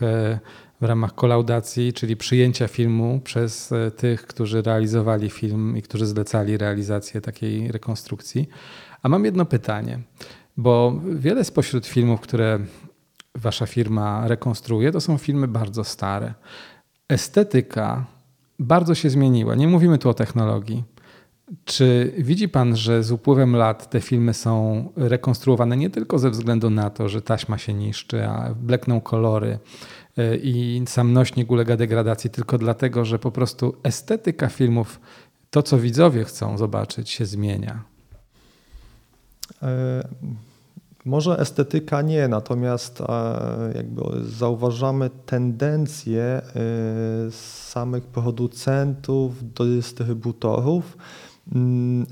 w 0.82 0.84
ramach 0.84 1.16
kolaudacji, 1.16 1.94
czyli 1.94 2.18
przyjęcia 2.18 2.68
filmu 2.68 3.22
przez 3.24 3.72
e, 3.72 3.92
tych, 3.92 4.28
którzy 4.28 4.62
realizowali 4.62 5.30
film 5.30 5.78
i 5.78 5.82
którzy 5.82 6.06
zlecali 6.06 6.58
realizację 6.58 7.22
takiej 7.22 7.72
rekonstrukcji. 7.72 8.50
A 9.04 9.10
mam 9.10 9.26
jedno 9.26 9.46
pytanie, 9.46 10.00
bo 10.58 11.02
wiele 11.16 11.44
spośród 11.44 11.86
filmów, 11.86 12.22
które 12.22 12.60
wasza 13.36 13.66
firma 13.66 14.28
rekonstruuje, 14.28 14.92
to 14.92 15.02
są 15.02 15.18
filmy 15.18 15.48
bardzo 15.48 15.84
stare. 15.84 16.34
Estetyka 17.10 18.06
bardzo 18.60 18.96
się 18.96 19.10
zmieniła. 19.10 19.56
Nie 19.56 19.68
mówimy 19.68 19.98
tu 19.98 20.10
o 20.10 20.13
technologii 20.13 20.84
czy 21.66 22.14
widzi 22.18 22.50
Pan, 22.50 22.76
że 22.76 23.04
z 23.04 23.12
upływem 23.12 23.56
lat 23.56 23.90
te 23.90 24.02
filmy 24.02 24.34
są 24.34 24.84
rekonstruowane 24.96 25.78
nie 25.78 25.90
tylko 25.90 26.20
ze 26.20 26.30
względu 26.30 26.70
na 26.70 26.90
to, 26.90 27.10
że 27.10 27.22
taśma 27.22 27.58
się 27.58 27.74
niszczy, 27.74 28.26
a 28.26 28.54
blekną 28.56 29.02
kolory 29.02 29.60
e, 30.18 30.38
i 30.38 30.84
sam 30.88 31.14
nośnik 31.14 31.52
ulega 31.52 31.78
degradacji, 31.78 32.30
tylko 32.30 32.58
dlatego, 32.58 33.06
że 33.06 33.20
po 33.20 33.32
prostu 33.32 33.76
estetyka 33.84 34.50
filmów, 34.50 35.00
to 35.50 35.64
co 35.64 35.78
widzowie 35.78 36.24
chcą 36.24 36.58
zobaczyć, 36.58 37.10
się 37.10 37.26
zmienia? 37.26 37.84
E, 39.64 40.08
może 41.06 41.40
estetyka 41.40 42.02
nie, 42.02 42.28
natomiast 42.28 43.02
e, 43.02 43.06
jakby 43.76 44.04
zauważamy 44.24 45.10
tendencje 45.26 46.42
samych 47.32 48.04
producentów 48.04 49.54
dystrybutorów 49.54 50.98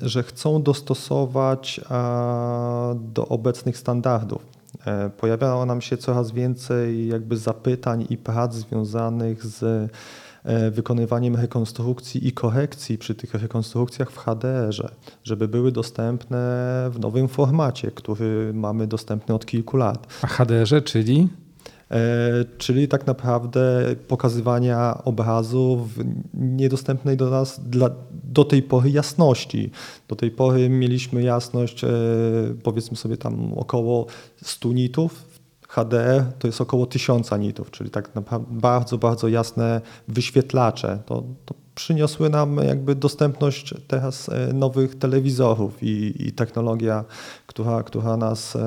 że 0.02 0.24
chcą 0.24 0.64
dostosować 0.64 1.82
do 2.96 3.28
obecnych 3.30 3.78
standardów. 3.78 4.56
E, 4.86 5.10
pojawiało 5.10 5.66
nam 5.66 5.82
się 5.82 5.98
coraz 5.98 6.32
więcej 6.32 7.08
jakby 7.08 7.38
zapytań 7.38 8.08
i 8.10 8.18
prac 8.18 8.54
związanych 8.54 9.46
z 9.46 9.64
e, 10.44 10.72
wykonywaniem 10.72 11.36
rekonstrukcji 11.36 12.28
i 12.28 12.32
korekcji 12.32 12.98
przy 12.98 13.16
tych 13.16 13.34
rekonstrukcjach 13.34 14.12
w 14.12 14.18
HDR-ze, 14.18 14.90
żeby 15.24 15.48
były 15.48 15.72
dostępne 15.72 16.38
w 16.92 17.00
nowym 17.00 17.28
formacie, 17.28 17.92
który 17.92 18.54
mamy 18.54 18.88
dostępny 18.88 19.36
od 19.36 19.46
kilku 19.46 19.78
lat. 19.78 20.08
A 20.22 20.28
HDR-ze, 20.28 20.82
czyli? 20.82 21.30
E, 21.92 21.98
czyli 22.58 22.88
tak 22.88 23.08
naprawdę 23.08 23.84
pokazywania 24.08 25.04
obrazu 25.04 25.88
w 25.96 26.04
niedostępnej 26.34 27.18
do 27.18 27.30
nas 27.30 27.70
dla, 27.70 27.90
do 28.24 28.46
tej 28.46 28.64
pory 28.64 28.90
jasności. 28.90 29.72
Do 30.08 30.16
tej 30.16 30.32
pory 30.32 30.70
mieliśmy 30.70 31.24
jasność 31.24 31.84
e, 31.84 31.90
powiedzmy 32.64 32.98
sobie 32.98 33.18
tam 33.18 33.54
około 33.54 34.06
100 34.44 34.74
nitów, 34.74 35.26
HDR 35.68 36.24
to 36.40 36.48
jest 36.48 36.62
około 36.62 36.86
1000 36.86 37.32
nitów, 37.40 37.72
czyli 37.72 37.90
tak 37.90 38.16
naprawdę 38.16 38.48
bardzo, 38.52 38.98
bardzo 38.98 39.28
jasne 39.28 39.82
wyświetlacze. 40.08 41.00
To, 41.06 41.24
to 41.46 41.65
przyniosły 41.76 42.30
nam 42.30 42.58
jakby 42.58 42.96
dostępność 42.96 43.74
teraz 43.88 44.30
e, 44.30 44.54
nowych 44.54 44.96
telewizorów 44.96 45.84
i, 45.84 46.28
i 46.28 46.32
technologia, 46.32 47.06
która, 47.48 47.84
która 47.84 48.18
nas 48.18 48.58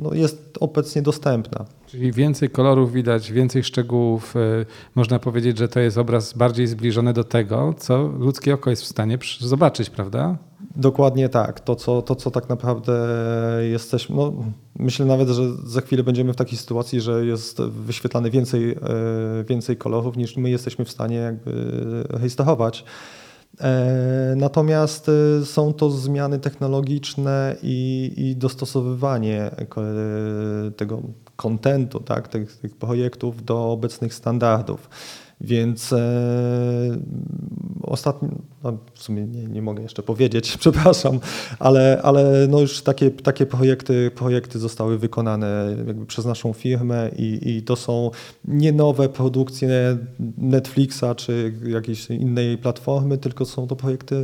no 0.00 0.14
jest 0.14 0.58
obecnie 0.60 1.02
dostępna. 1.02 1.64
Czyli 1.86 2.12
więcej 2.12 2.50
kolorów 2.50 2.92
widać, 2.92 3.32
więcej 3.32 3.64
szczegółów. 3.64 4.36
E, 4.36 4.40
można 4.94 5.18
powiedzieć, 5.18 5.58
że 5.58 5.68
to 5.68 5.80
jest 5.80 5.98
obraz 5.98 6.32
bardziej 6.32 6.66
zbliżony 6.66 7.12
do 7.12 7.24
tego, 7.24 7.74
co 7.78 8.02
ludzkie 8.02 8.54
oko 8.54 8.70
jest 8.70 8.82
w 8.82 8.86
stanie 8.86 9.18
zobaczyć, 9.40 9.90
prawda? 9.90 10.36
Dokładnie 10.76 11.28
tak. 11.28 11.60
To, 11.60 11.76
co, 11.76 12.02
to, 12.02 12.14
co 12.14 12.30
tak 12.30 12.48
naprawdę 12.48 12.92
jesteśmy. 13.70 14.16
No, 14.16 14.32
myślę 14.78 15.06
nawet, 15.06 15.28
że 15.28 15.42
za 15.64 15.80
chwilę 15.80 16.02
będziemy 16.02 16.32
w 16.32 16.36
takiej 16.36 16.58
sytuacji, 16.58 17.00
że 17.00 17.26
jest 17.26 17.62
wyświetlane 17.62 18.30
więcej, 18.30 18.72
e, 18.72 18.76
więcej 19.48 19.76
kolorów 19.76 20.16
niż 20.16 20.36
my 20.36 20.50
jesteśmy 20.50 20.84
w 20.84 20.90
stanie 20.90 21.16
jakby 21.16 21.52
rejestrować. 22.10 22.84
E, 23.60 24.34
natomiast 24.36 25.10
są 25.44 25.72
to 25.72 25.90
zmiany 25.90 26.38
technologiczne 26.38 27.56
i, 27.62 28.12
i 28.16 28.36
dostosowywanie 28.36 29.50
tego 30.76 31.02
kontentu, 31.36 32.00
tak, 32.00 32.28
tych, 32.28 32.56
tych 32.56 32.76
projektów 32.76 33.44
do 33.44 33.70
obecnych 33.70 34.14
standardów. 34.14 34.88
Więc 35.42 35.92
e, 35.92 36.98
ostatnio, 37.82 38.28
no 38.64 38.78
w 38.94 39.02
sumie 39.02 39.26
nie, 39.26 39.44
nie 39.44 39.62
mogę 39.62 39.82
jeszcze 39.82 40.02
powiedzieć, 40.02 40.56
przepraszam, 40.60 41.20
ale, 41.58 42.00
ale 42.02 42.46
no 42.50 42.60
już 42.60 42.82
takie, 42.82 43.10
takie 43.10 43.46
projekty, 43.46 44.10
projekty 44.14 44.58
zostały 44.58 44.98
wykonane 44.98 45.76
jakby 45.86 46.06
przez 46.06 46.24
naszą 46.24 46.52
firmę 46.52 47.10
i, 47.16 47.50
i 47.50 47.62
to 47.62 47.76
są 47.76 48.10
nie 48.44 48.72
nowe 48.72 49.08
produkcje 49.08 49.98
Netflixa 50.38 51.04
czy 51.16 51.54
jakiejś 51.66 52.10
innej 52.10 52.58
platformy, 52.58 53.18
tylko 53.18 53.44
są 53.44 53.66
to 53.66 53.76
projekty, 53.76 54.16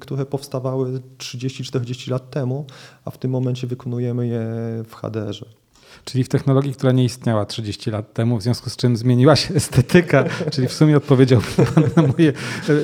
które 0.00 0.26
powstawały 0.26 1.00
30-40 1.18 2.10
lat 2.10 2.30
temu, 2.30 2.66
a 3.04 3.10
w 3.10 3.18
tym 3.18 3.30
momencie 3.30 3.66
wykonujemy 3.66 4.26
je 4.26 4.44
w 4.84 4.94
HDR-ze 4.94 5.63
czyli 6.04 6.24
w 6.24 6.28
technologii, 6.28 6.74
która 6.74 6.92
nie 6.92 7.04
istniała 7.04 7.46
30 7.46 7.90
lat 7.90 8.12
temu, 8.12 8.38
w 8.38 8.42
związku 8.42 8.70
z 8.70 8.76
czym 8.76 8.96
zmieniła 8.96 9.36
się 9.36 9.54
estetyka, 9.64 10.24
czyli 10.50 10.68
w 10.68 10.72
sumie 10.72 10.96
odpowiedział 10.96 11.40
Pan 11.56 11.84
na 11.96 12.12
moje 12.12 12.32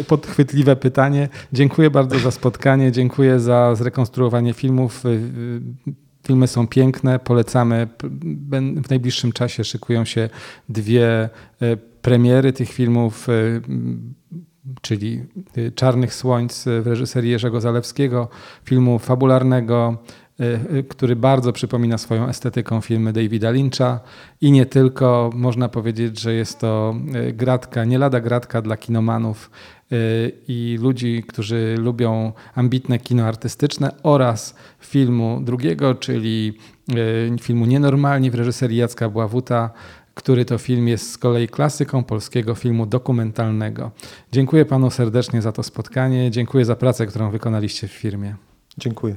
e, 0.01 0.05
podchwytliwe 0.05 0.77
pytanie. 0.77 1.29
Dziękuję 1.53 1.91
bardzo 1.91 2.19
za 2.19 2.31
spotkanie, 2.31 2.93
dziękuję 2.93 3.41
za 3.41 3.75
zrekonstruowanie 3.75 4.53
filmów. 4.53 5.07
E, 5.07 5.09
e, 5.09 5.13
filmy 6.27 6.47
są 6.47 6.67
piękne, 6.67 7.19
polecamy. 7.19 7.89
W 8.85 8.91
najbliższym 8.91 9.33
czasie 9.33 9.65
szykują 9.65 10.05
się 10.05 10.29
dwie 10.69 11.29
premiery 12.03 12.53
tych 12.53 12.73
filmów, 12.73 13.27
czyli 14.81 15.25
Czarnych 15.75 16.15
Słońc 16.15 16.65
w 16.83 16.87
reżyserii 16.87 17.31
Jerzego 17.31 17.61
Zalewskiego, 17.61 18.29
filmu 18.65 18.99
fabularnego 18.99 19.99
który 20.89 21.17
bardzo 21.17 21.53
przypomina 21.53 21.99
swoją 21.99 22.29
estetyką 22.29 22.81
filmy 22.81 23.13
Davida 23.13 23.51
Lyncha 23.51 24.01
i 24.41 24.53
nie 24.53 24.67
tylko. 24.67 25.31
Można 25.35 25.69
powiedzieć, 25.69 26.21
że 26.21 26.35
jest 26.35 26.59
to 26.59 26.95
y, 27.29 27.33
gratka, 27.33 27.85
nie 27.85 27.99
lada 27.99 28.21
gratka 28.21 28.63
dla 28.63 28.77
kinomanów 28.77 29.51
i 30.49 30.79
ludzi, 30.81 31.25
którzy 31.29 31.75
lubią 31.79 32.33
ambitne 32.55 32.99
kino 32.99 33.27
artystyczne 33.27 33.91
oraz 34.03 34.55
filmu 34.81 35.41
drugiego, 35.43 35.95
czyli 35.95 36.59
filmu 37.41 37.67
Nienormalni 37.67 38.31
w 38.31 38.35
reżyserii 38.35 38.77
Jacka 38.77 39.09
Bławuta, 39.09 39.71
który 40.15 40.45
to 40.45 40.59
film 40.59 40.89
jest 40.89 41.13
z 41.13 41.19
kolei 41.19 41.49
klasyką 41.49 42.05
polskiego 42.05 42.55
filmu 42.55 42.87
dokumentalnego. 42.87 43.91
Dziękuję 44.33 44.65
panu 44.65 44.91
serdecznie 44.91 45.43
za 45.43 45.53
to 45.53 45.63
spotkanie, 45.63 46.31
dziękuję 46.31 46.65
za 46.65 46.77
pracę, 46.77 47.07
którą 47.07 47.31
wykonaliście 47.31 47.89
w 47.89 47.93
firmie. 47.93 48.35
Dziękuję. 48.79 49.17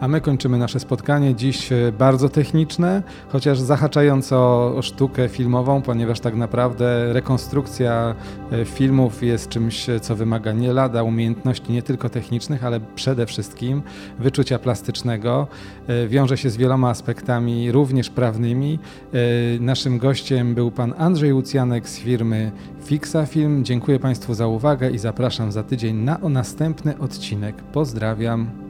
A 0.00 0.08
my 0.08 0.20
kończymy 0.20 0.58
nasze 0.58 0.80
spotkanie 0.80 1.34
dziś 1.34 1.72
e, 1.72 1.92
bardzo 1.98 2.28
techniczne, 2.28 3.02
chociaż 3.28 3.60
zahaczająco 3.60 4.36
o 4.76 4.82
sztukę 4.82 5.28
filmową, 5.28 5.82
ponieważ 5.82 6.20
tak 6.20 6.34
naprawdę 6.34 7.12
rekonstrukcja 7.12 8.14
e, 8.52 8.64
filmów 8.64 9.22
jest 9.22 9.48
czymś, 9.48 9.86
co 10.00 10.16
wymaga 10.16 10.52
nie 10.52 10.72
lada 10.72 11.02
umiejętności 11.02 11.72
nie 11.72 11.82
tylko 11.82 12.08
technicznych, 12.08 12.64
ale 12.64 12.80
przede 12.94 13.26
wszystkim 13.26 13.82
wyczucia 14.18 14.58
plastycznego. 14.58 15.46
E, 15.88 16.08
wiąże 16.08 16.36
się 16.36 16.50
z 16.50 16.56
wieloma 16.56 16.90
aspektami, 16.90 17.72
również 17.72 18.10
prawnymi. 18.10 18.78
Naszym 19.60 19.98
gościem 19.98 20.54
był 20.54 20.70
pan 20.70 20.94
Andrzej 20.98 21.32
Łucjanek 21.32 21.88
z 21.88 21.98
firmy 21.98 22.52
Fixa 22.84 23.26
Film. 23.26 23.64
Dziękuję 23.64 23.98
Państwu 23.98 24.34
za 24.34 24.46
uwagę 24.46 24.90
i 24.90 24.98
zapraszam 24.98 25.52
za 25.52 25.62
tydzień 25.62 25.96
na 25.96 26.18
następny 26.18 26.98
odcinek. 26.98 27.62
Pozdrawiam. 27.62 28.69